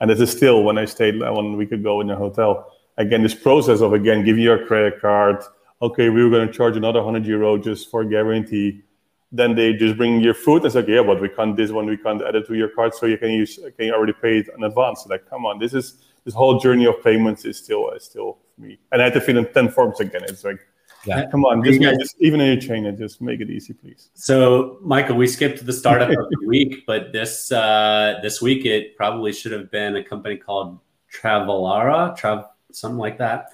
And 0.00 0.10
this 0.10 0.20
is 0.20 0.30
still 0.30 0.64
when 0.64 0.76
I 0.76 0.84
stayed 0.84 1.18
one 1.20 1.56
week 1.56 1.72
ago 1.72 2.00
in 2.00 2.10
a 2.10 2.16
hotel 2.16 2.72
again, 2.98 3.22
this 3.22 3.34
process 3.34 3.80
of 3.80 3.92
again 3.94 4.24
giving 4.24 4.42
your 4.42 4.66
credit 4.66 5.00
card, 5.00 5.42
okay, 5.80 6.10
we 6.10 6.22
were 6.22 6.30
going 6.30 6.46
to 6.46 6.52
charge 6.52 6.76
another 6.76 7.02
100 7.02 7.26
euro 7.26 7.56
just 7.56 7.90
for 7.90 8.04
guarantee. 8.04 8.82
Then 9.30 9.54
they 9.54 9.74
just 9.74 9.96
bring 9.96 10.20
your 10.20 10.34
food 10.34 10.64
and 10.64 10.72
say, 10.72 10.80
okay, 10.80 10.96
yeah, 10.96 11.02
but 11.02 11.20
we 11.20 11.28
can't 11.28 11.56
this 11.56 11.70
one, 11.70 11.86
we 11.86 11.96
can't 11.96 12.22
add 12.22 12.34
it 12.34 12.46
to 12.46 12.54
your 12.54 12.68
card, 12.70 12.94
so 12.94 13.06
you 13.06 13.18
can 13.18 13.30
use, 13.30 13.56
can 13.56 13.86
you 13.86 13.94
already 13.94 14.14
pay 14.14 14.38
it 14.38 14.48
in 14.56 14.64
advance? 14.64 15.06
Like, 15.06 15.28
come 15.28 15.46
on, 15.46 15.58
this 15.58 15.74
is 15.74 16.04
this 16.24 16.34
whole 16.34 16.58
journey 16.58 16.86
of 16.86 17.02
payments 17.02 17.44
is 17.44 17.58
still 17.58 17.90
is 17.90 18.04
still 18.04 18.38
me, 18.58 18.78
and 18.90 19.00
I 19.00 19.04
had 19.04 19.14
to 19.14 19.20
fill 19.20 19.38
in 19.38 19.52
10 19.52 19.68
forms 19.70 20.00
again. 20.00 20.22
It's 20.24 20.44
like, 20.44 20.60
yeah. 21.04 21.26
come 21.30 21.44
on, 21.44 21.62
just, 21.62 21.80
guys, 21.80 21.98
just 21.98 22.16
even 22.20 22.40
in 22.40 22.46
your 22.46 22.60
chain, 22.60 22.86
and 22.86 22.96
just 22.96 23.20
make 23.20 23.40
it 23.40 23.50
easy, 23.50 23.74
please. 23.74 24.08
So, 24.14 24.78
Michael, 24.80 25.16
we 25.16 25.26
skipped 25.26 25.64
the 25.64 25.74
startup 25.74 26.08
of 26.08 26.16
the 26.30 26.38
week, 26.46 26.84
but 26.86 27.12
this 27.12 27.52
uh, 27.52 28.18
this 28.22 28.40
week 28.40 28.64
it 28.64 28.96
probably 28.96 29.34
should 29.34 29.52
have 29.52 29.70
been 29.70 29.96
a 29.96 30.02
company 30.02 30.38
called 30.38 30.78
Travelara. 31.12 32.18
Trav 32.18 32.46
something 32.72 32.98
like 32.98 33.18
that. 33.18 33.52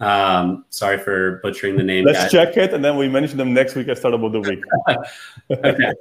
Um, 0.00 0.64
sorry 0.70 0.98
for 0.98 1.40
butchering 1.42 1.76
the 1.76 1.82
name. 1.82 2.04
Let's 2.04 2.22
guys. 2.22 2.32
check 2.32 2.56
it, 2.56 2.74
and 2.74 2.84
then 2.84 2.96
we 2.96 3.08
mention 3.08 3.38
them 3.38 3.54
next 3.54 3.74
week 3.76 3.88
at 3.88 3.98
start 3.98 4.14
of 4.14 4.32
the 4.32 4.40
week. 4.40 4.62
okay. 5.50 5.92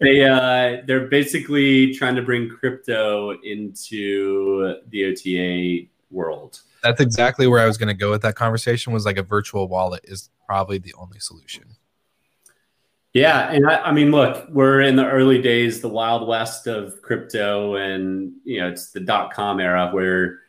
They 0.00 0.24
uh, 0.24 0.82
they're 0.86 1.08
basically 1.08 1.94
trying 1.94 2.16
to 2.16 2.22
bring 2.22 2.48
crypto 2.48 3.38
into 3.42 4.76
the 4.88 5.04
OTA 5.06 5.88
world. 6.10 6.60
That's 6.82 7.00
exactly 7.00 7.46
where 7.46 7.60
I 7.60 7.66
was 7.66 7.76
going 7.76 7.88
to 7.88 7.94
go 7.94 8.10
with 8.10 8.22
that 8.22 8.34
conversation. 8.34 8.92
Was 8.92 9.04
like 9.04 9.18
a 9.18 9.22
virtual 9.22 9.68
wallet 9.68 10.00
is 10.04 10.30
probably 10.46 10.78
the 10.78 10.94
only 10.94 11.18
solution. 11.18 11.64
Yeah, 13.12 13.52
and 13.52 13.70
I, 13.70 13.76
I, 13.76 13.92
mean, 13.92 14.10
look, 14.10 14.48
we're 14.50 14.80
in 14.80 14.96
the 14.96 15.08
early 15.08 15.40
days, 15.40 15.80
the 15.80 15.88
wild 15.88 16.26
west 16.26 16.66
of 16.66 17.00
crypto, 17.00 17.76
and 17.76 18.32
you 18.44 18.58
know, 18.58 18.68
it's 18.68 18.90
the 18.90 18.98
dot 18.98 19.32
com 19.32 19.60
era 19.60 19.90
where 19.92 20.40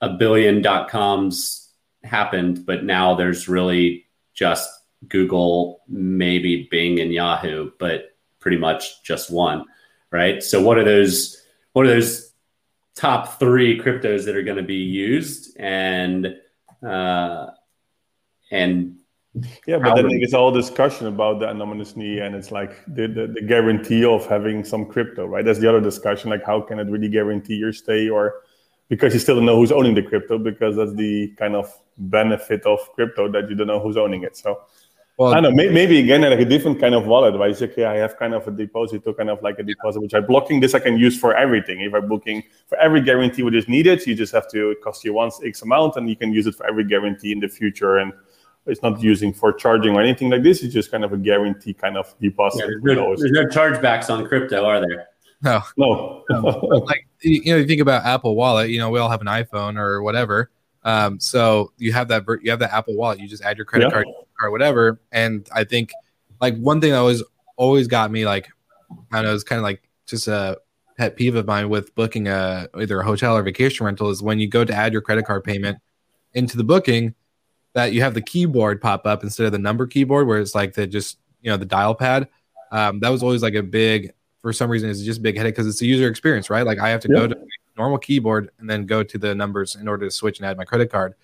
a 0.00 0.10
billion 0.10 0.62
dot 0.62 0.88
coms 0.90 1.70
happened, 2.04 2.66
but 2.66 2.84
now 2.84 3.14
there's 3.14 3.48
really 3.48 4.06
just 4.34 4.68
Google, 5.08 5.82
maybe 5.88 6.68
Bing 6.70 7.00
and 7.00 7.12
Yahoo, 7.12 7.70
but 7.78 8.16
pretty 8.38 8.56
much 8.56 9.02
just 9.02 9.30
one, 9.30 9.64
right? 10.10 10.42
So 10.42 10.62
what 10.62 10.78
are 10.78 10.84
those? 10.84 11.42
What 11.72 11.86
are 11.86 11.88
those 11.88 12.32
top 12.94 13.38
three 13.38 13.78
cryptos 13.78 14.24
that 14.24 14.36
are 14.36 14.42
going 14.42 14.56
to 14.56 14.62
be 14.62 14.76
used? 14.76 15.56
And 15.58 16.36
uh, 16.86 17.48
and 18.50 18.96
yeah, 19.66 19.78
but 19.78 19.96
then 19.96 20.08
it's 20.10 20.32
all 20.32 20.50
discussion 20.50 21.08
about 21.08 21.40
the 21.40 21.50
anonymously, 21.50 22.20
and 22.20 22.34
it's 22.34 22.50
like 22.50 22.82
the, 22.86 23.06
the, 23.06 23.26
the 23.26 23.42
guarantee 23.42 24.04
of 24.04 24.26
having 24.26 24.64
some 24.64 24.86
crypto, 24.86 25.26
right? 25.26 25.44
That's 25.44 25.58
the 25.58 25.68
other 25.68 25.80
discussion. 25.80 26.30
Like, 26.30 26.44
how 26.44 26.62
can 26.62 26.78
it 26.78 26.88
really 26.88 27.10
guarantee 27.10 27.56
your 27.56 27.72
stay, 27.72 28.08
or 28.08 28.42
because 28.88 29.12
you 29.14 29.20
still 29.20 29.36
don't 29.36 29.46
know 29.46 29.56
who's 29.56 29.72
owning 29.72 29.94
the 29.94 30.02
crypto, 30.02 30.38
because 30.38 30.76
that's 30.76 30.94
the 30.94 31.28
kind 31.38 31.54
of 31.54 31.72
benefit 31.98 32.64
of 32.66 32.78
crypto 32.94 33.30
that 33.32 33.48
you 33.48 33.56
don't 33.56 33.66
know 33.66 33.80
who's 33.80 33.96
owning 33.96 34.22
it. 34.22 34.36
So, 34.36 34.60
well, 35.18 35.32
I 35.32 35.40
don't 35.40 35.56
know. 35.56 35.70
Maybe 35.70 35.98
again, 35.98 36.20
like 36.22 36.38
a 36.38 36.44
different 36.44 36.78
kind 36.78 36.94
of 36.94 37.06
wallet, 37.06 37.34
right? 37.36 37.50
It's 37.50 37.62
okay. 37.62 37.84
I 37.84 37.96
have 37.96 38.18
kind 38.18 38.34
of 38.34 38.46
a 38.46 38.50
deposit, 38.50 39.02
to 39.04 39.14
kind 39.14 39.30
of 39.30 39.42
like 39.42 39.58
a 39.58 39.62
deposit, 39.62 40.00
which 40.00 40.14
I'm 40.14 40.26
blocking. 40.26 40.60
This 40.60 40.74
I 40.74 40.78
can 40.78 40.98
use 40.98 41.18
for 41.18 41.34
everything. 41.34 41.80
If 41.80 41.94
I'm 41.94 42.06
booking 42.06 42.42
for 42.66 42.76
every 42.78 43.00
guarantee 43.00 43.42
which 43.42 43.54
is 43.54 43.66
needed, 43.66 44.06
you 44.06 44.14
just 44.14 44.32
have 44.34 44.46
to 44.50 44.76
cost 44.84 45.04
you 45.04 45.14
once 45.14 45.40
X 45.42 45.62
amount, 45.62 45.96
and 45.96 46.08
you 46.08 46.16
can 46.16 46.32
use 46.32 46.46
it 46.46 46.54
for 46.54 46.66
every 46.66 46.84
guarantee 46.84 47.32
in 47.32 47.40
the 47.40 47.48
future 47.48 47.98
and 47.98 48.12
it's 48.66 48.82
not 48.82 49.00
using 49.00 49.32
for 49.32 49.52
charging 49.52 49.94
or 49.94 50.02
anything 50.02 50.28
like 50.28 50.42
this. 50.42 50.62
It's 50.62 50.74
just 50.74 50.90
kind 50.90 51.04
of 51.04 51.12
a 51.12 51.16
guarantee 51.16 51.72
kind 51.72 51.96
of 51.96 52.14
deposit. 52.20 52.60
Yeah, 52.60 52.66
there's, 52.82 52.96
no, 52.96 53.16
there's 53.16 53.30
no 53.30 53.44
chargebacks 53.46 54.10
on 54.10 54.26
crypto, 54.26 54.64
are 54.64 54.80
there? 54.80 55.06
No, 55.42 55.62
no. 55.76 56.24
Um, 56.34 56.42
like 56.42 57.05
you 57.26 57.52
know, 57.52 57.58
you 57.58 57.66
think 57.66 57.80
about 57.80 58.04
Apple 58.04 58.36
Wallet. 58.36 58.70
You 58.70 58.78
know, 58.78 58.90
we 58.90 58.98
all 58.98 59.10
have 59.10 59.20
an 59.20 59.26
iPhone 59.26 59.78
or 59.78 60.02
whatever. 60.02 60.50
Um, 60.84 61.18
so 61.18 61.72
you 61.78 61.92
have 61.92 62.08
that 62.08 62.24
you 62.42 62.50
have 62.50 62.60
that 62.60 62.72
Apple 62.72 62.96
Wallet. 62.96 63.18
You 63.18 63.28
just 63.28 63.42
add 63.42 63.56
your 63.56 63.66
credit 63.66 63.86
yeah. 63.86 63.90
card 63.90 64.06
or 64.40 64.50
whatever. 64.50 65.00
And 65.12 65.48
I 65.52 65.64
think 65.64 65.92
like 66.40 66.56
one 66.58 66.80
thing 66.80 66.92
that 66.92 66.98
always 66.98 67.22
always 67.56 67.88
got 67.88 68.10
me 68.10 68.24
like 68.24 68.48
I 69.10 69.16
don't 69.16 69.24
know, 69.24 69.34
it's 69.34 69.44
kind 69.44 69.58
of 69.58 69.64
like 69.64 69.82
just 70.06 70.28
a 70.28 70.58
pet 70.96 71.16
peeve 71.16 71.34
of 71.34 71.46
mine 71.46 71.68
with 71.68 71.94
booking 71.94 72.28
a 72.28 72.68
either 72.78 73.00
a 73.00 73.04
hotel 73.04 73.36
or 73.36 73.42
vacation 73.42 73.84
rental 73.84 74.10
is 74.10 74.22
when 74.22 74.38
you 74.38 74.48
go 74.48 74.64
to 74.64 74.72
add 74.72 74.92
your 74.92 75.02
credit 75.02 75.26
card 75.26 75.44
payment 75.44 75.78
into 76.34 76.56
the 76.56 76.64
booking 76.64 77.14
that 77.74 77.92
you 77.92 78.00
have 78.00 78.14
the 78.14 78.22
keyboard 78.22 78.80
pop 78.80 79.06
up 79.06 79.22
instead 79.22 79.44
of 79.44 79.52
the 79.52 79.58
number 79.58 79.86
keyboard 79.86 80.26
where 80.26 80.38
it's 80.38 80.54
like 80.54 80.72
the 80.74 80.86
just 80.86 81.18
you 81.42 81.50
know 81.50 81.56
the 81.56 81.66
dial 81.66 81.94
pad 81.94 82.28
um, 82.72 83.00
that 83.00 83.10
was 83.10 83.22
always 83.22 83.42
like 83.42 83.54
a 83.54 83.62
big 83.62 84.12
for 84.46 84.52
some 84.52 84.70
reason 84.70 84.88
is 84.88 85.04
just 85.04 85.18
a 85.18 85.22
big 85.22 85.36
headache 85.36 85.54
because 85.54 85.66
it's 85.66 85.82
a 85.82 85.86
user 85.86 86.08
experience 86.08 86.48
right 86.50 86.64
like 86.64 86.78
i 86.78 86.88
have 86.88 87.00
to 87.00 87.08
yeah. 87.10 87.18
go 87.18 87.26
to 87.26 87.36
normal 87.76 87.98
keyboard 87.98 88.50
and 88.60 88.70
then 88.70 88.86
go 88.86 89.02
to 89.02 89.18
the 89.18 89.34
numbers 89.34 89.74
in 89.74 89.88
order 89.88 90.06
to 90.06 90.10
switch 90.10 90.38
and 90.38 90.46
add 90.46 90.56
my 90.56 90.64
credit 90.64 90.90
card 90.90 91.14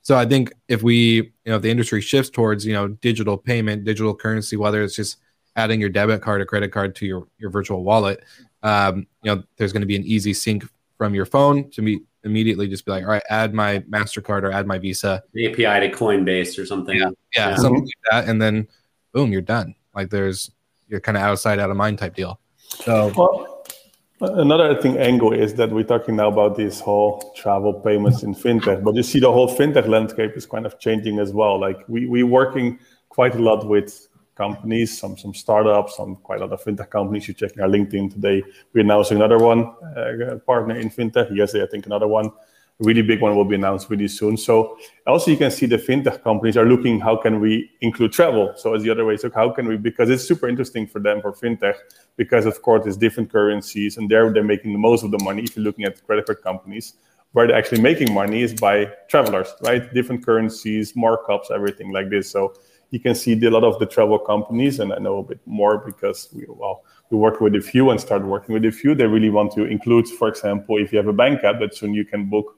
so 0.00 0.16
i 0.16 0.26
think 0.26 0.52
if 0.66 0.82
we 0.82 1.14
you 1.14 1.32
know 1.46 1.56
if 1.56 1.62
the 1.62 1.70
industry 1.70 2.00
shifts 2.00 2.28
towards 2.28 2.66
you 2.66 2.72
know 2.72 2.88
digital 2.88 3.38
payment 3.38 3.84
digital 3.84 4.14
currency 4.14 4.56
whether 4.56 4.82
it's 4.82 4.96
just 4.96 5.18
adding 5.54 5.80
your 5.80 5.90
debit 5.90 6.20
card 6.20 6.40
or 6.40 6.44
credit 6.44 6.72
card 6.72 6.94
to 6.96 7.06
your 7.06 7.28
your 7.38 7.50
virtual 7.50 7.84
wallet 7.84 8.24
um, 8.64 9.06
you 9.22 9.32
know 9.32 9.42
there's 9.56 9.72
going 9.72 9.80
to 9.82 9.86
be 9.86 9.96
an 9.96 10.04
easy 10.04 10.34
sync 10.34 10.64
from 10.98 11.14
your 11.14 11.26
phone 11.26 11.70
to 11.70 11.82
meet 11.82 12.02
immediately 12.24 12.68
just 12.68 12.84
be 12.84 12.92
like, 12.92 13.04
all 13.04 13.10
right, 13.10 13.22
add 13.28 13.54
my 13.54 13.80
MasterCard 13.80 14.42
or 14.42 14.52
add 14.52 14.66
my 14.66 14.78
Visa. 14.78 15.22
The 15.32 15.46
API 15.48 15.88
to 15.88 15.94
Coinbase 15.94 16.58
or 16.58 16.66
something. 16.66 16.96
Yeah, 16.96 17.10
yeah, 17.34 17.50
yeah. 17.50 17.56
something 17.56 17.84
like 17.84 17.94
that. 18.10 18.28
And 18.28 18.40
then 18.40 18.68
boom, 19.12 19.32
you're 19.32 19.40
done. 19.40 19.74
Like 19.94 20.10
there's, 20.10 20.50
you're 20.88 21.00
kind 21.00 21.16
of 21.16 21.22
outside, 21.22 21.58
out 21.58 21.70
of 21.70 21.76
mind 21.76 21.98
type 21.98 22.14
deal. 22.14 22.38
So, 22.76 23.12
well, 23.16 24.38
another 24.38 24.80
thing 24.80 24.96
angle 24.98 25.32
is 25.32 25.54
that 25.54 25.70
we're 25.70 25.84
talking 25.84 26.16
now 26.16 26.28
about 26.28 26.56
this 26.56 26.80
whole 26.80 27.32
travel 27.36 27.72
payments 27.74 28.22
in 28.22 28.34
fintech, 28.34 28.82
but 28.82 28.94
you 28.94 29.02
see 29.02 29.20
the 29.20 29.30
whole 29.30 29.48
fintech 29.48 29.88
landscape 29.88 30.36
is 30.36 30.46
kind 30.46 30.66
of 30.66 30.78
changing 30.78 31.18
as 31.18 31.32
well. 31.32 31.60
Like 31.60 31.78
we, 31.88 32.06
we're 32.06 32.26
working 32.26 32.78
quite 33.08 33.34
a 33.34 33.38
lot 33.38 33.66
with 33.66 34.08
companies, 34.34 34.96
some 34.98 35.16
some 35.16 35.34
startups, 35.34 35.96
some 35.96 36.16
quite 36.16 36.40
a 36.40 36.44
lot 36.46 36.52
of 36.52 36.62
fintech 36.64 36.90
companies. 36.90 37.28
You 37.28 37.34
check 37.34 37.52
our 37.60 37.68
LinkedIn 37.68 38.12
today. 38.12 38.42
We 38.72 38.80
announced 38.80 39.12
another 39.12 39.38
one 39.38 39.66
uh, 39.96 40.38
partner 40.46 40.76
in 40.76 40.90
fintech. 40.90 41.34
Yesterday, 41.36 41.64
I 41.64 41.68
think 41.68 41.86
another 41.86 42.08
one. 42.08 42.30
Really 42.78 43.02
big 43.02 43.20
one 43.20 43.36
will 43.36 43.44
be 43.44 43.54
announced 43.54 43.90
really 43.90 44.08
soon. 44.08 44.36
So 44.36 44.76
also 45.06 45.30
you 45.30 45.36
can 45.36 45.50
see 45.50 45.66
the 45.66 45.76
fintech 45.76 46.22
companies 46.22 46.56
are 46.56 46.64
looking 46.64 46.98
how 46.98 47.16
can 47.16 47.40
we 47.40 47.70
include 47.80 48.12
travel. 48.12 48.54
So 48.56 48.74
as 48.74 48.82
the 48.82 48.90
other 48.90 49.04
way, 49.04 49.16
so 49.16 49.30
how 49.32 49.50
can 49.50 49.68
we 49.68 49.76
because 49.76 50.10
it's 50.10 50.24
super 50.24 50.48
interesting 50.48 50.86
for 50.86 50.98
them 50.98 51.20
for 51.20 51.32
fintech 51.32 51.76
because 52.16 52.44
of 52.44 52.60
course 52.62 52.86
it's 52.86 52.96
different 52.96 53.30
currencies 53.30 53.98
and 53.98 54.08
there 54.08 54.32
they're 54.32 54.42
making 54.42 54.72
the 54.72 54.78
most 54.78 55.04
of 55.04 55.10
the 55.12 55.22
money. 55.22 55.42
If 55.42 55.56
you're 55.56 55.64
looking 55.64 55.84
at 55.84 56.04
credit 56.04 56.26
card 56.26 56.42
companies, 56.42 56.94
where 57.32 57.46
they're 57.46 57.56
actually 57.56 57.80
making 57.80 58.12
money 58.12 58.42
is 58.42 58.54
by 58.54 58.90
travelers, 59.08 59.54
right? 59.62 59.92
Different 59.94 60.24
currencies, 60.24 60.92
markups, 60.92 61.50
everything 61.50 61.92
like 61.92 62.10
this. 62.10 62.30
So 62.30 62.54
you 62.90 63.00
can 63.00 63.14
see 63.14 63.32
a 63.44 63.50
lot 63.50 63.64
of 63.64 63.78
the 63.78 63.86
travel 63.86 64.18
companies, 64.18 64.80
and 64.80 64.92
I 64.92 64.98
know 64.98 65.18
a 65.18 65.22
bit 65.22 65.40
more 65.46 65.78
because 65.78 66.28
we 66.34 66.44
well 66.48 66.84
we 67.10 67.16
work 67.16 67.40
with 67.40 67.54
a 67.54 67.60
few 67.60 67.90
and 67.90 68.00
start 68.00 68.22
working 68.24 68.52
with 68.54 68.64
a 68.64 68.70
few. 68.70 68.94
They 68.94 69.06
really 69.06 69.30
want 69.30 69.52
to 69.52 69.64
include, 69.64 70.08
for 70.08 70.28
example, 70.28 70.78
if 70.78 70.92
you 70.92 70.98
have 70.98 71.08
a 71.08 71.12
bank 71.12 71.42
app, 71.44 71.58
that 71.60 71.74
soon 71.74 71.94
you 71.94 72.04
can 72.04 72.28
book 72.28 72.54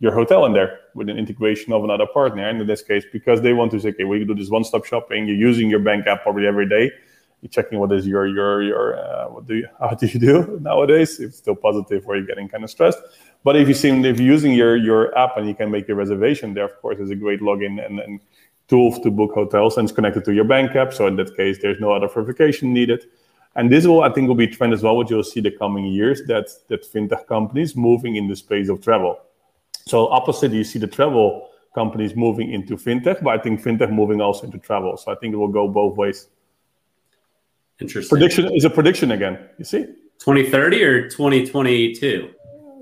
your 0.00 0.12
hotel 0.12 0.44
in 0.46 0.52
there 0.52 0.78
with 0.94 1.08
an 1.08 1.18
integration 1.18 1.72
of 1.72 1.82
another 1.84 2.06
partner. 2.06 2.48
And 2.48 2.60
in 2.60 2.66
this 2.66 2.82
case, 2.82 3.04
because 3.12 3.40
they 3.40 3.52
want 3.52 3.72
to 3.72 3.80
say, 3.80 3.88
okay, 3.90 4.04
we 4.04 4.24
do 4.24 4.34
this 4.34 4.48
one-stop 4.48 4.84
shopping. 4.84 5.26
You're 5.26 5.36
using 5.36 5.68
your 5.68 5.80
bank 5.80 6.06
app 6.06 6.22
probably 6.22 6.46
every 6.46 6.68
day. 6.68 6.90
You're 7.40 7.50
checking 7.50 7.78
what 7.78 7.92
is 7.92 8.06
your 8.06 8.26
your 8.26 8.62
your 8.62 8.98
uh, 8.98 9.28
what 9.28 9.46
do 9.46 9.56
you 9.56 9.68
how 9.80 9.94
do 9.94 10.06
you 10.06 10.18
do 10.18 10.58
nowadays? 10.60 11.20
If 11.20 11.30
it's 11.30 11.38
still 11.38 11.54
positive, 11.54 12.06
or 12.06 12.16
you're 12.16 12.26
getting 12.26 12.48
kind 12.48 12.64
of 12.64 12.70
stressed. 12.70 12.98
But 13.44 13.56
if 13.56 13.68
you 13.68 13.74
see 13.74 13.90
if 13.90 14.18
you're 14.18 14.32
using 14.32 14.52
your 14.52 14.76
your 14.76 15.16
app 15.16 15.36
and 15.36 15.46
you 15.46 15.54
can 15.54 15.70
make 15.70 15.86
your 15.86 15.96
reservation 15.96 16.54
there, 16.54 16.64
of 16.64 16.80
course, 16.80 16.98
is 16.98 17.10
a 17.10 17.14
great 17.14 17.40
login 17.40 17.84
and, 17.84 18.00
and 18.00 18.20
tools 18.66 18.98
to 19.00 19.10
book 19.10 19.32
hotels 19.34 19.78
and 19.78 19.88
it's 19.88 19.94
connected 19.94 20.24
to 20.24 20.34
your 20.34 20.44
bank 20.44 20.74
app. 20.74 20.92
So 20.92 21.06
in 21.06 21.16
that 21.16 21.36
case, 21.36 21.58
there's 21.62 21.80
no 21.80 21.92
other 21.92 22.08
verification 22.08 22.72
needed. 22.72 23.04
And 23.54 23.72
this 23.72 23.86
will, 23.86 24.02
I 24.02 24.10
think, 24.10 24.28
will 24.28 24.34
be 24.34 24.44
a 24.44 24.50
trend 24.50 24.72
as 24.72 24.82
well, 24.82 24.96
which 24.96 25.10
you'll 25.10 25.24
see 25.24 25.40
the 25.40 25.50
coming 25.50 25.86
years 25.86 26.22
that 26.26 26.48
that 26.68 26.84
fintech 26.92 27.26
companies 27.26 27.76
moving 27.76 28.16
in 28.16 28.26
the 28.26 28.36
space 28.36 28.68
of 28.68 28.82
travel. 28.82 29.18
So 29.88 30.08
opposite, 30.08 30.52
you 30.52 30.64
see 30.64 30.78
the 30.78 30.86
travel 30.86 31.48
companies 31.74 32.14
moving 32.14 32.52
into 32.52 32.76
fintech, 32.76 33.22
but 33.22 33.30
I 33.30 33.42
think 33.42 33.62
fintech 33.62 33.90
moving 33.90 34.20
also 34.20 34.44
into 34.46 34.58
travel. 34.58 34.96
So 34.96 35.12
I 35.12 35.14
think 35.14 35.32
it 35.32 35.36
will 35.36 35.48
go 35.48 35.66
both 35.66 35.96
ways. 35.96 36.28
Interesting. 37.80 38.08
Prediction 38.08 38.54
is 38.54 38.64
a 38.64 38.70
prediction 38.70 39.12
again. 39.12 39.38
You 39.58 39.64
see, 39.64 39.84
2030 40.18 40.82
or 40.82 41.08
2022? 41.08 42.30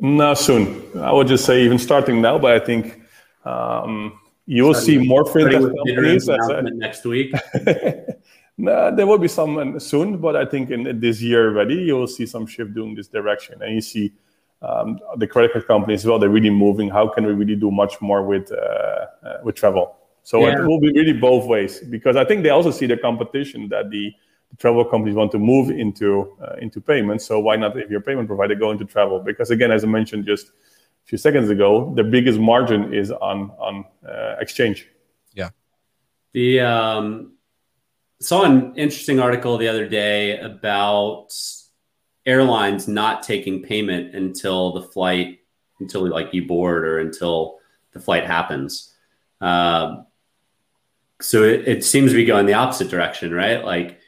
No, 0.00 0.34
soon. 0.34 0.82
I 0.98 1.12
would 1.12 1.28
just 1.28 1.44
say 1.44 1.62
even 1.62 1.78
starting 1.78 2.20
now, 2.20 2.38
but 2.38 2.52
I 2.60 2.64
think 2.64 3.00
um, 3.44 4.18
you 4.46 4.64
will 4.64 4.74
see 4.74 4.98
more 4.98 5.24
fintech 5.24 5.72
companies 5.86 6.28
next 6.76 7.04
week. 7.04 7.32
no, 8.58 8.94
there 8.94 9.06
will 9.06 9.18
be 9.18 9.28
some 9.28 9.78
soon, 9.78 10.18
but 10.18 10.34
I 10.34 10.44
think 10.44 10.70
in 10.70 10.98
this 10.98 11.22
year 11.22 11.48
already, 11.50 11.76
you 11.76 11.94
will 11.94 12.08
see 12.08 12.26
some 12.26 12.46
shift 12.46 12.74
doing 12.74 12.94
this 12.94 13.08
direction, 13.08 13.62
and 13.62 13.74
you 13.74 13.80
see 13.80 14.12
um, 14.66 14.98
the 15.16 15.26
credit 15.26 15.52
card 15.52 15.66
companies 15.66 16.00
as 16.00 16.06
well. 16.06 16.18
They're 16.18 16.28
really 16.28 16.50
moving. 16.50 16.88
How 16.88 17.08
can 17.08 17.26
we 17.26 17.32
really 17.32 17.56
do 17.56 17.70
much 17.70 18.00
more 18.00 18.22
with 18.22 18.50
uh, 18.52 18.56
uh, 18.56 19.38
with 19.44 19.54
travel? 19.54 19.96
So 20.22 20.40
yeah. 20.40 20.58
it 20.58 20.66
will 20.66 20.80
be 20.80 20.92
really 20.92 21.12
both 21.12 21.46
ways 21.46 21.80
because 21.80 22.16
I 22.16 22.24
think 22.24 22.42
they 22.42 22.50
also 22.50 22.72
see 22.72 22.86
the 22.86 22.96
competition 22.96 23.68
that 23.68 23.90
the, 23.90 24.12
the 24.50 24.56
travel 24.56 24.84
companies 24.84 25.14
want 25.14 25.30
to 25.32 25.38
move 25.38 25.70
into 25.70 26.36
uh, 26.42 26.56
into 26.60 26.80
payments. 26.80 27.24
So 27.26 27.38
why 27.38 27.56
not, 27.56 27.78
if 27.78 27.90
you're 27.90 28.00
a 28.00 28.02
payment 28.02 28.26
provider, 28.26 28.54
go 28.56 28.72
into 28.72 28.84
travel? 28.84 29.20
Because 29.20 29.50
again, 29.50 29.70
as 29.70 29.84
I 29.84 29.86
mentioned 29.86 30.26
just 30.26 30.48
a 30.48 31.06
few 31.06 31.18
seconds 31.18 31.48
ago, 31.48 31.92
the 31.94 32.02
biggest 32.02 32.40
margin 32.40 32.92
is 32.92 33.12
on 33.12 33.50
on 33.58 33.84
uh, 34.08 34.34
exchange. 34.40 34.88
Yeah. 35.32 35.50
The 36.32 36.60
um, 36.60 37.36
saw 38.20 38.42
an 38.42 38.74
interesting 38.76 39.20
article 39.20 39.58
the 39.58 39.68
other 39.68 39.88
day 39.88 40.38
about 40.40 41.28
airlines 42.26 42.88
not 42.88 43.22
taking 43.22 43.62
payment 43.62 44.14
until 44.14 44.72
the 44.72 44.82
flight 44.82 45.40
until 45.80 46.08
like 46.08 46.32
you 46.32 46.46
board 46.46 46.86
or 46.86 46.98
until 46.98 47.58
the 47.92 48.00
flight 48.00 48.24
happens. 48.24 48.94
Um, 49.40 50.06
so 51.20 51.42
it, 51.42 51.68
it 51.68 51.84
seems 51.84 52.10
to 52.10 52.16
be 52.16 52.24
going 52.24 52.46
the 52.46 52.54
opposite 52.54 52.88
direction, 52.88 53.32
right? 53.32 53.64
Like 53.64 54.00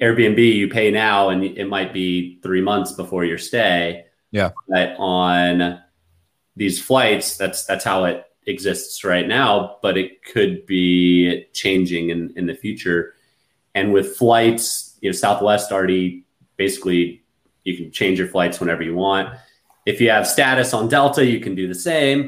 Airbnb, 0.00 0.38
you 0.38 0.68
pay 0.68 0.90
now, 0.90 1.28
and 1.28 1.44
it 1.44 1.68
might 1.68 1.92
be 1.92 2.38
three 2.42 2.60
months 2.60 2.92
before 2.92 3.24
your 3.24 3.38
stay 3.38 4.06
yeah. 4.30 4.50
But 4.68 4.96
on 4.98 5.80
these 6.56 6.80
flights, 6.80 7.36
that's 7.36 7.64
that's 7.64 7.84
how 7.84 8.04
it 8.04 8.24
exists 8.46 9.04
right 9.04 9.26
now, 9.26 9.78
but 9.82 9.98
it 9.98 10.24
could 10.24 10.66
be 10.66 11.46
changing 11.52 12.10
in, 12.10 12.32
in 12.36 12.46
the 12.46 12.54
future. 12.54 13.14
And 13.74 13.92
with 13.92 14.16
flights, 14.16 14.96
you 15.00 15.10
know, 15.10 15.12
Southwest 15.12 15.72
already 15.72 16.24
basically 16.60 17.22
you 17.64 17.74
can 17.74 17.90
change 17.90 18.18
your 18.18 18.28
flights 18.28 18.60
whenever 18.60 18.82
you 18.82 18.94
want. 18.94 19.34
If 19.86 19.98
you 19.98 20.10
have 20.10 20.26
status 20.26 20.74
on 20.74 20.88
Delta, 20.88 21.24
you 21.24 21.40
can 21.40 21.54
do 21.54 21.66
the 21.66 21.80
same, 21.90 22.20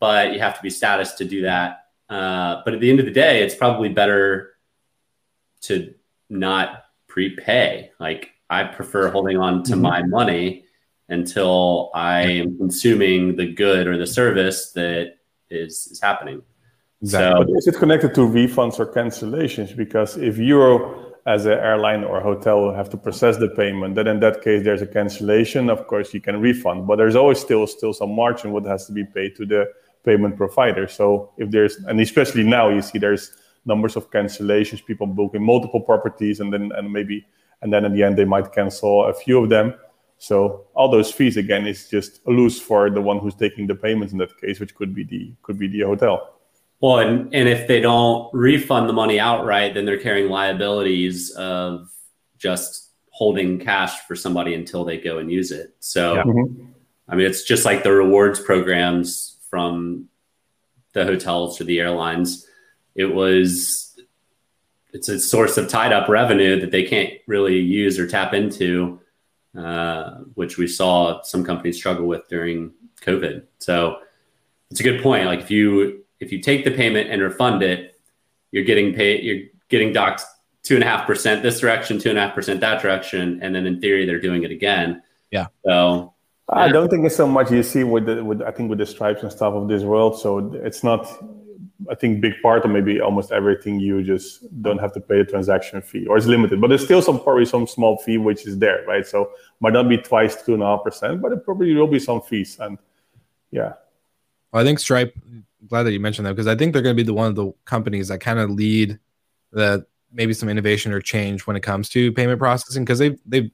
but 0.00 0.32
you 0.32 0.38
have 0.40 0.56
to 0.56 0.62
be 0.62 0.70
status 0.70 1.12
to 1.20 1.24
do 1.26 1.42
that. 1.42 1.68
Uh, 2.08 2.62
but 2.64 2.72
at 2.72 2.80
the 2.80 2.88
end 2.88 2.98
of 2.98 3.04
the 3.04 3.12
day, 3.12 3.42
it's 3.42 3.54
probably 3.54 3.90
better 3.90 4.54
to 5.66 5.94
not 6.30 6.84
prepay. 7.08 7.90
Like 8.00 8.30
I 8.48 8.64
prefer 8.64 9.10
holding 9.10 9.36
on 9.36 9.62
to 9.64 9.72
mm-hmm. 9.72 9.82
my 9.82 10.02
money 10.02 10.64
until 11.10 11.90
I 11.94 12.22
am 12.40 12.56
consuming 12.56 13.36
the 13.36 13.52
good 13.52 13.86
or 13.86 13.98
the 13.98 14.06
service 14.06 14.72
that 14.72 15.16
is, 15.50 15.88
is 15.92 16.00
happening. 16.00 16.40
Exactly. 17.02 17.52
So, 17.52 17.58
is 17.58 17.66
it 17.66 17.76
connected 17.76 18.14
to 18.14 18.22
refunds 18.22 18.80
or 18.80 18.86
cancellations? 18.86 19.76
Because 19.76 20.16
if 20.16 20.38
you 20.38 20.56
as 21.26 21.46
an 21.46 21.52
airline 21.52 22.04
or 22.04 22.20
hotel 22.20 22.72
have 22.72 22.90
to 22.90 22.96
process 22.96 23.38
the 23.38 23.48
payment, 23.48 23.94
then 23.94 24.06
in 24.06 24.20
that 24.20 24.42
case 24.42 24.62
there's 24.62 24.82
a 24.82 24.86
cancellation. 24.86 25.70
Of 25.70 25.86
course, 25.86 26.12
you 26.12 26.20
can 26.20 26.40
refund, 26.40 26.86
but 26.86 26.96
there's 26.96 27.16
always 27.16 27.38
still 27.38 27.66
still 27.66 27.94
some 27.94 28.14
margin 28.14 28.52
what 28.52 28.66
has 28.66 28.86
to 28.86 28.92
be 28.92 29.04
paid 29.04 29.34
to 29.36 29.46
the 29.46 29.72
payment 30.04 30.36
provider. 30.36 30.86
So 30.86 31.32
if 31.38 31.50
there's, 31.50 31.76
and 31.76 31.98
especially 32.00 32.44
now, 32.44 32.68
you 32.68 32.82
see 32.82 32.98
there's 32.98 33.32
numbers 33.64 33.96
of 33.96 34.10
cancellations, 34.10 34.84
people 34.84 35.06
booking 35.06 35.42
multiple 35.42 35.80
properties, 35.80 36.40
and 36.40 36.52
then 36.52 36.72
and 36.76 36.92
maybe 36.92 37.26
and 37.62 37.72
then 37.72 37.84
in 37.86 37.94
the 37.94 38.02
end 38.02 38.18
they 38.18 38.26
might 38.26 38.52
cancel 38.52 39.04
a 39.06 39.14
few 39.14 39.42
of 39.42 39.48
them. 39.48 39.74
So 40.18 40.66
all 40.74 40.90
those 40.90 41.10
fees 41.10 41.36
again 41.36 41.66
is 41.66 41.88
just 41.88 42.20
a 42.26 42.30
loose 42.30 42.60
for 42.60 42.90
the 42.90 43.00
one 43.00 43.18
who's 43.18 43.34
taking 43.34 43.66
the 43.66 43.74
payments 43.74 44.12
in 44.12 44.18
that 44.18 44.38
case, 44.40 44.60
which 44.60 44.74
could 44.74 44.94
be 44.94 45.04
the 45.04 45.32
could 45.42 45.58
be 45.58 45.68
the 45.68 45.80
hotel. 45.80 46.33
Well, 46.84 46.98
and, 46.98 47.34
and 47.34 47.48
if 47.48 47.66
they 47.66 47.80
don't 47.80 48.28
refund 48.34 48.90
the 48.90 48.92
money 48.92 49.18
outright, 49.18 49.72
then 49.72 49.86
they're 49.86 49.98
carrying 49.98 50.28
liabilities 50.28 51.30
of 51.30 51.88
just 52.36 52.90
holding 53.08 53.58
cash 53.58 54.00
for 54.00 54.14
somebody 54.14 54.52
until 54.52 54.84
they 54.84 54.98
go 54.98 55.16
and 55.16 55.32
use 55.32 55.50
it. 55.50 55.74
So, 55.80 56.16
yeah. 56.16 56.22
mm-hmm. 56.24 56.66
I 57.08 57.14
mean, 57.16 57.26
it's 57.26 57.42
just 57.44 57.64
like 57.64 57.84
the 57.84 57.92
rewards 57.92 58.38
programs 58.38 59.38
from 59.48 60.10
the 60.92 61.06
hotels 61.06 61.56
to 61.56 61.64
the 61.64 61.80
airlines. 61.80 62.46
It 62.94 63.14
was, 63.14 63.98
it's 64.92 65.08
a 65.08 65.18
source 65.18 65.56
of 65.56 65.70
tied 65.70 65.94
up 65.94 66.10
revenue 66.10 66.60
that 66.60 66.70
they 66.70 66.82
can't 66.82 67.14
really 67.26 67.60
use 67.60 67.98
or 67.98 68.06
tap 68.06 68.34
into, 68.34 69.00
uh, 69.58 70.16
which 70.34 70.58
we 70.58 70.66
saw 70.66 71.22
some 71.22 71.46
companies 71.46 71.78
struggle 71.78 72.04
with 72.04 72.28
during 72.28 72.74
COVID. 73.00 73.46
So, 73.60 74.00
it's 74.70 74.80
a 74.80 74.82
good 74.82 75.02
point. 75.02 75.24
Like 75.26 75.40
if 75.40 75.50
you 75.50 76.03
if 76.24 76.32
you 76.32 76.40
take 76.40 76.64
the 76.64 76.70
payment 76.70 77.10
and 77.10 77.20
refund 77.22 77.62
it, 77.62 78.00
you're 78.50 78.64
getting 78.64 78.94
paid. 78.94 79.22
You're 79.22 79.46
getting 79.68 79.92
docked 79.92 80.22
two 80.62 80.74
and 80.74 80.82
a 80.82 80.86
half 80.86 81.06
percent 81.06 81.42
this 81.42 81.60
direction, 81.60 81.98
two 81.98 82.08
and 82.08 82.18
a 82.18 82.22
half 82.22 82.34
percent 82.34 82.60
that 82.60 82.80
direction, 82.80 83.38
and 83.42 83.54
then 83.54 83.66
in 83.66 83.80
theory 83.80 84.06
they're 84.06 84.20
doing 84.20 84.42
it 84.42 84.50
again. 84.50 85.02
Yeah. 85.30 85.46
So 85.64 86.14
I 86.48 86.68
don't 86.68 86.88
think 86.88 87.04
it's 87.04 87.16
so 87.16 87.26
much 87.26 87.50
you 87.50 87.62
see 87.62 87.84
with 87.84 88.06
the 88.06 88.24
with 88.24 88.42
I 88.42 88.50
think 88.50 88.70
with 88.70 88.78
the 88.78 88.86
stripes 88.86 89.22
and 89.22 89.30
stuff 89.30 89.54
of 89.54 89.68
this 89.68 89.82
world. 89.82 90.18
So 90.18 90.52
it's 90.64 90.82
not. 90.82 91.06
I 91.90 91.94
think 91.96 92.20
big 92.20 92.34
part 92.40 92.64
or 92.64 92.68
maybe 92.68 93.00
almost 93.00 93.32
everything 93.32 93.80
you 93.80 94.02
just 94.02 94.46
don't 94.62 94.78
have 94.78 94.92
to 94.92 95.00
pay 95.00 95.18
a 95.20 95.24
transaction 95.24 95.82
fee 95.82 96.06
or 96.06 96.16
it's 96.16 96.24
limited, 96.24 96.60
but 96.60 96.68
there's 96.68 96.84
still 96.84 97.02
some 97.02 97.20
probably 97.20 97.44
some 97.44 97.66
small 97.66 97.98
fee 97.98 98.16
which 98.16 98.46
is 98.46 98.56
there, 98.58 98.84
right? 98.86 99.04
So 99.06 99.32
might 99.60 99.72
not 99.72 99.88
be 99.88 99.98
twice 99.98 100.42
two 100.42 100.54
and 100.54 100.62
a 100.62 100.66
half 100.66 100.84
percent, 100.84 101.20
but 101.20 101.32
it 101.32 101.44
probably 101.44 101.74
will 101.74 101.88
be 101.88 101.98
some 101.98 102.22
fees 102.22 102.56
and 102.60 102.78
yeah. 103.50 103.72
I 104.52 104.62
think 104.62 104.78
Stripe 104.78 105.14
glad 105.68 105.84
that 105.84 105.92
you 105.92 106.00
mentioned 106.00 106.26
that 106.26 106.32
because 106.32 106.46
I 106.46 106.56
think 106.56 106.72
they're 106.72 106.82
going 106.82 106.96
to 106.96 107.02
be 107.02 107.06
the 107.06 107.14
one 107.14 107.28
of 107.28 107.36
the 107.36 107.52
companies 107.64 108.08
that 108.08 108.20
kind 108.20 108.38
of 108.38 108.50
lead 108.50 108.98
the 109.52 109.86
maybe 110.12 110.32
some 110.32 110.48
innovation 110.48 110.92
or 110.92 111.00
change 111.00 111.46
when 111.46 111.56
it 111.56 111.62
comes 111.62 111.88
to 111.90 112.12
payment 112.12 112.38
processing 112.38 112.84
because 112.84 112.98
they've 112.98 113.18
they've 113.26 113.50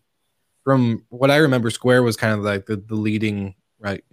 from 0.64 1.04
what 1.08 1.30
I 1.30 1.36
remember, 1.36 1.70
Square 1.70 2.02
was 2.02 2.16
kind 2.16 2.34
of 2.34 2.40
like 2.40 2.66
the, 2.66 2.76
the 2.76 2.94
leading 2.94 3.54
right, 3.78 4.04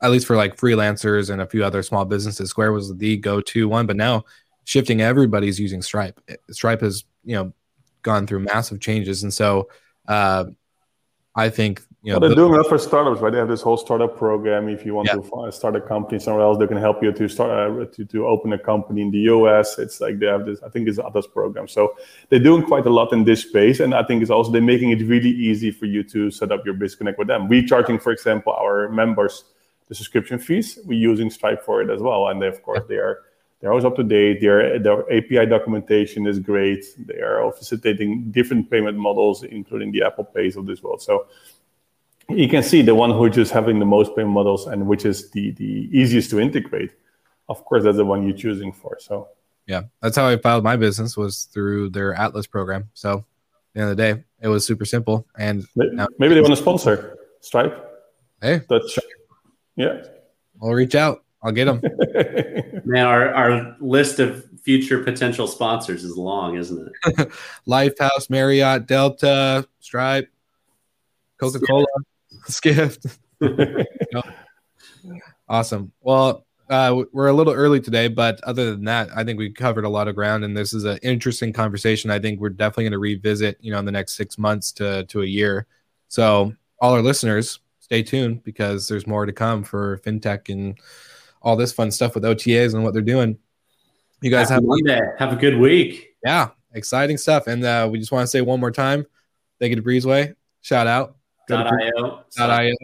at 0.00 0.10
least 0.10 0.26
for 0.26 0.36
like 0.36 0.56
freelancers 0.56 1.30
and 1.30 1.40
a 1.40 1.46
few 1.46 1.64
other 1.64 1.82
small 1.82 2.04
businesses. 2.04 2.50
Square 2.50 2.72
was 2.72 2.96
the 2.96 3.16
go-to 3.16 3.68
one, 3.68 3.86
but 3.86 3.96
now 3.96 4.24
shifting 4.64 5.00
everybody's 5.00 5.58
using 5.58 5.82
Stripe. 5.82 6.20
Stripe 6.50 6.80
has 6.80 7.04
you 7.24 7.34
know 7.34 7.52
gone 8.02 8.26
through 8.26 8.40
massive 8.40 8.80
changes, 8.80 9.22
and 9.22 9.34
so 9.34 9.68
uh, 10.06 10.44
I 11.34 11.48
think 11.48 11.82
you 12.02 12.12
know, 12.12 12.14
well, 12.14 12.20
they're 12.20 12.28
the, 12.30 12.34
doing 12.36 12.52
that 12.52 12.66
for 12.66 12.78
startups, 12.78 13.20
right? 13.20 13.30
They 13.30 13.38
have 13.38 13.48
this 13.48 13.60
whole 13.60 13.76
startup 13.76 14.16
program. 14.16 14.70
If 14.70 14.86
you 14.86 14.94
want 14.94 15.08
yeah. 15.08 15.16
to 15.16 15.52
start 15.52 15.76
a 15.76 15.80
company 15.82 16.18
somewhere 16.18 16.42
else, 16.42 16.56
they 16.58 16.66
can 16.66 16.78
help 16.78 17.02
you 17.02 17.12
to 17.12 17.28
start 17.28 17.50
uh, 17.50 17.84
to, 17.84 18.04
to 18.06 18.26
open 18.26 18.54
a 18.54 18.58
company 18.58 19.02
in 19.02 19.10
the 19.10 19.18
US. 19.34 19.78
It's 19.78 20.00
like 20.00 20.18
they 20.18 20.26
have 20.26 20.46
this. 20.46 20.62
I 20.62 20.70
think 20.70 20.88
it's 20.88 20.98
Atlas 20.98 21.26
program. 21.26 21.68
So 21.68 21.94
they're 22.30 22.38
doing 22.38 22.64
quite 22.64 22.86
a 22.86 22.90
lot 22.90 23.12
in 23.12 23.24
this 23.24 23.42
space, 23.42 23.80
and 23.80 23.94
I 23.94 24.02
think 24.02 24.22
it's 24.22 24.30
also 24.30 24.50
they're 24.50 24.62
making 24.62 24.90
it 24.92 25.02
really 25.06 25.30
easy 25.30 25.70
for 25.70 25.84
you 25.84 26.02
to 26.04 26.30
set 26.30 26.52
up 26.52 26.64
your 26.64 26.74
business 26.74 26.94
connect 26.96 27.18
with 27.18 27.28
them. 27.28 27.48
We 27.48 27.66
charging, 27.66 27.98
for 27.98 28.12
example, 28.12 28.54
our 28.54 28.88
members 28.88 29.44
the 29.88 29.94
subscription 29.94 30.38
fees. 30.38 30.78
We're 30.86 30.98
using 30.98 31.28
Stripe 31.28 31.62
for 31.62 31.82
it 31.82 31.90
as 31.90 32.00
well, 32.00 32.28
and 32.28 32.40
they, 32.40 32.46
of 32.46 32.62
course 32.62 32.80
they 32.88 32.96
are 32.96 33.18
they're 33.60 33.70
always 33.70 33.84
up 33.84 33.96
to 33.96 34.02
date. 34.02 34.40
Their 34.40 34.78
their 34.78 35.02
API 35.12 35.44
documentation 35.44 36.26
is 36.26 36.38
great. 36.38 36.86
They 36.96 37.20
are 37.20 37.52
facilitating 37.52 38.30
different 38.30 38.70
payment 38.70 38.96
models, 38.96 39.42
including 39.42 39.92
the 39.92 40.02
Apple 40.02 40.24
Pays 40.24 40.56
of 40.56 40.64
this 40.64 40.82
world. 40.82 41.02
So 41.02 41.26
you 42.36 42.48
can 42.48 42.62
see 42.62 42.82
the 42.82 42.94
one 42.94 43.10
who 43.10 43.28
just 43.30 43.52
having 43.52 43.78
the 43.78 43.86
most 43.86 44.14
payment 44.16 44.34
models 44.34 44.66
and 44.66 44.86
which 44.86 45.04
is 45.04 45.30
the 45.30 45.52
the 45.52 45.88
easiest 45.92 46.30
to 46.30 46.40
integrate. 46.40 46.92
Of 47.48 47.64
course, 47.64 47.84
that's 47.84 47.96
the 47.96 48.04
one 48.04 48.26
you're 48.26 48.36
choosing 48.36 48.72
for. 48.72 48.96
So 49.00 49.28
yeah, 49.66 49.82
that's 50.02 50.16
how 50.16 50.26
I 50.26 50.36
filed 50.36 50.64
my 50.64 50.76
business 50.76 51.16
was 51.16 51.44
through 51.44 51.90
their 51.90 52.14
Atlas 52.14 52.46
program. 52.46 52.90
So 52.94 53.18
at 53.18 53.24
the 53.74 53.80
end 53.80 53.90
of 53.90 53.96
the 53.96 54.02
day, 54.02 54.24
it 54.40 54.48
was 54.48 54.66
super 54.66 54.84
simple. 54.84 55.26
And 55.36 55.64
maybe, 55.76 55.94
now, 55.94 56.06
maybe 56.18 56.34
they 56.34 56.40
want 56.40 56.54
to 56.54 56.60
sponsor 56.60 57.18
Stripe. 57.40 57.86
Hey, 58.40 58.62
that's 58.68 58.98
yeah. 59.76 60.02
I'll 60.62 60.70
reach 60.70 60.94
out. 60.94 61.24
I'll 61.42 61.52
get 61.52 61.64
them. 61.64 61.80
Man, 62.84 63.06
our, 63.06 63.32
our 63.32 63.76
list 63.80 64.18
of 64.18 64.44
future 64.62 65.02
potential 65.02 65.46
sponsors 65.46 66.04
is 66.04 66.16
long, 66.16 66.56
isn't 66.56 66.88
it? 66.88 67.32
Lifehouse, 67.66 68.28
Marriott, 68.28 68.86
Delta, 68.86 69.66
Stripe, 69.80 70.30
Coca 71.38 71.60
Cola. 71.60 71.86
Skift. 72.48 73.06
Awesome. 75.48 75.92
Well, 76.00 76.46
uh, 76.68 77.02
we're 77.12 77.26
a 77.26 77.32
little 77.32 77.52
early 77.52 77.80
today, 77.80 78.06
but 78.06 78.40
other 78.44 78.70
than 78.70 78.84
that, 78.84 79.08
I 79.14 79.24
think 79.24 79.38
we 79.38 79.50
covered 79.50 79.84
a 79.84 79.88
lot 79.88 80.06
of 80.06 80.14
ground, 80.14 80.44
and 80.44 80.56
this 80.56 80.72
is 80.72 80.84
an 80.84 80.98
interesting 81.02 81.52
conversation. 81.52 82.10
I 82.10 82.20
think 82.20 82.40
we're 82.40 82.50
definitely 82.50 82.84
going 82.84 82.92
to 82.92 82.98
revisit, 82.98 83.58
you 83.60 83.72
know, 83.72 83.80
in 83.80 83.84
the 83.84 83.90
next 83.90 84.14
six 84.14 84.38
months 84.38 84.70
to 84.72 85.04
to 85.06 85.22
a 85.22 85.26
year. 85.26 85.66
So, 86.06 86.54
all 86.80 86.92
our 86.92 87.02
listeners, 87.02 87.58
stay 87.80 88.04
tuned 88.04 88.44
because 88.44 88.86
there's 88.86 89.06
more 89.06 89.26
to 89.26 89.32
come 89.32 89.64
for 89.64 89.98
fintech 89.98 90.48
and 90.48 90.78
all 91.42 91.56
this 91.56 91.72
fun 91.72 91.90
stuff 91.90 92.14
with 92.14 92.22
OTAs 92.22 92.74
and 92.74 92.84
what 92.84 92.92
they're 92.92 93.02
doing. 93.02 93.36
You 94.22 94.30
guys 94.30 94.50
Happy 94.50 94.62
have 94.62 94.64
Monday. 94.64 95.00
Have 95.18 95.32
a 95.32 95.36
good 95.36 95.58
week. 95.58 96.14
Yeah, 96.24 96.50
exciting 96.72 97.16
stuff. 97.16 97.48
And 97.48 97.64
uh, 97.64 97.88
we 97.90 97.98
just 97.98 98.12
want 98.12 98.22
to 98.22 98.28
say 98.28 98.42
one 98.42 98.60
more 98.60 98.70
time, 98.70 99.06
thank 99.58 99.70
you 99.70 99.76
to 99.76 99.82
Breezeway. 99.82 100.34
Shout 100.60 100.86
out. 100.86 101.16
.io. 101.50 102.24
.io. 102.38 102.74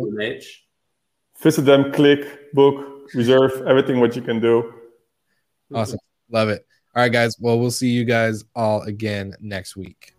Visit 1.42 1.62
them, 1.62 1.92
click, 1.92 2.52
book, 2.52 3.10
reserve, 3.14 3.62
everything 3.66 4.00
what 4.00 4.16
you 4.16 4.22
can 4.22 4.40
do. 4.40 4.72
Awesome. 5.74 5.98
Love 6.30 6.48
it. 6.48 6.66
All 6.94 7.02
right, 7.02 7.12
guys. 7.12 7.36
Well, 7.38 7.58
we'll 7.58 7.70
see 7.70 7.90
you 7.90 8.04
guys 8.04 8.44
all 8.54 8.82
again 8.82 9.34
next 9.40 9.76
week. 9.76 10.15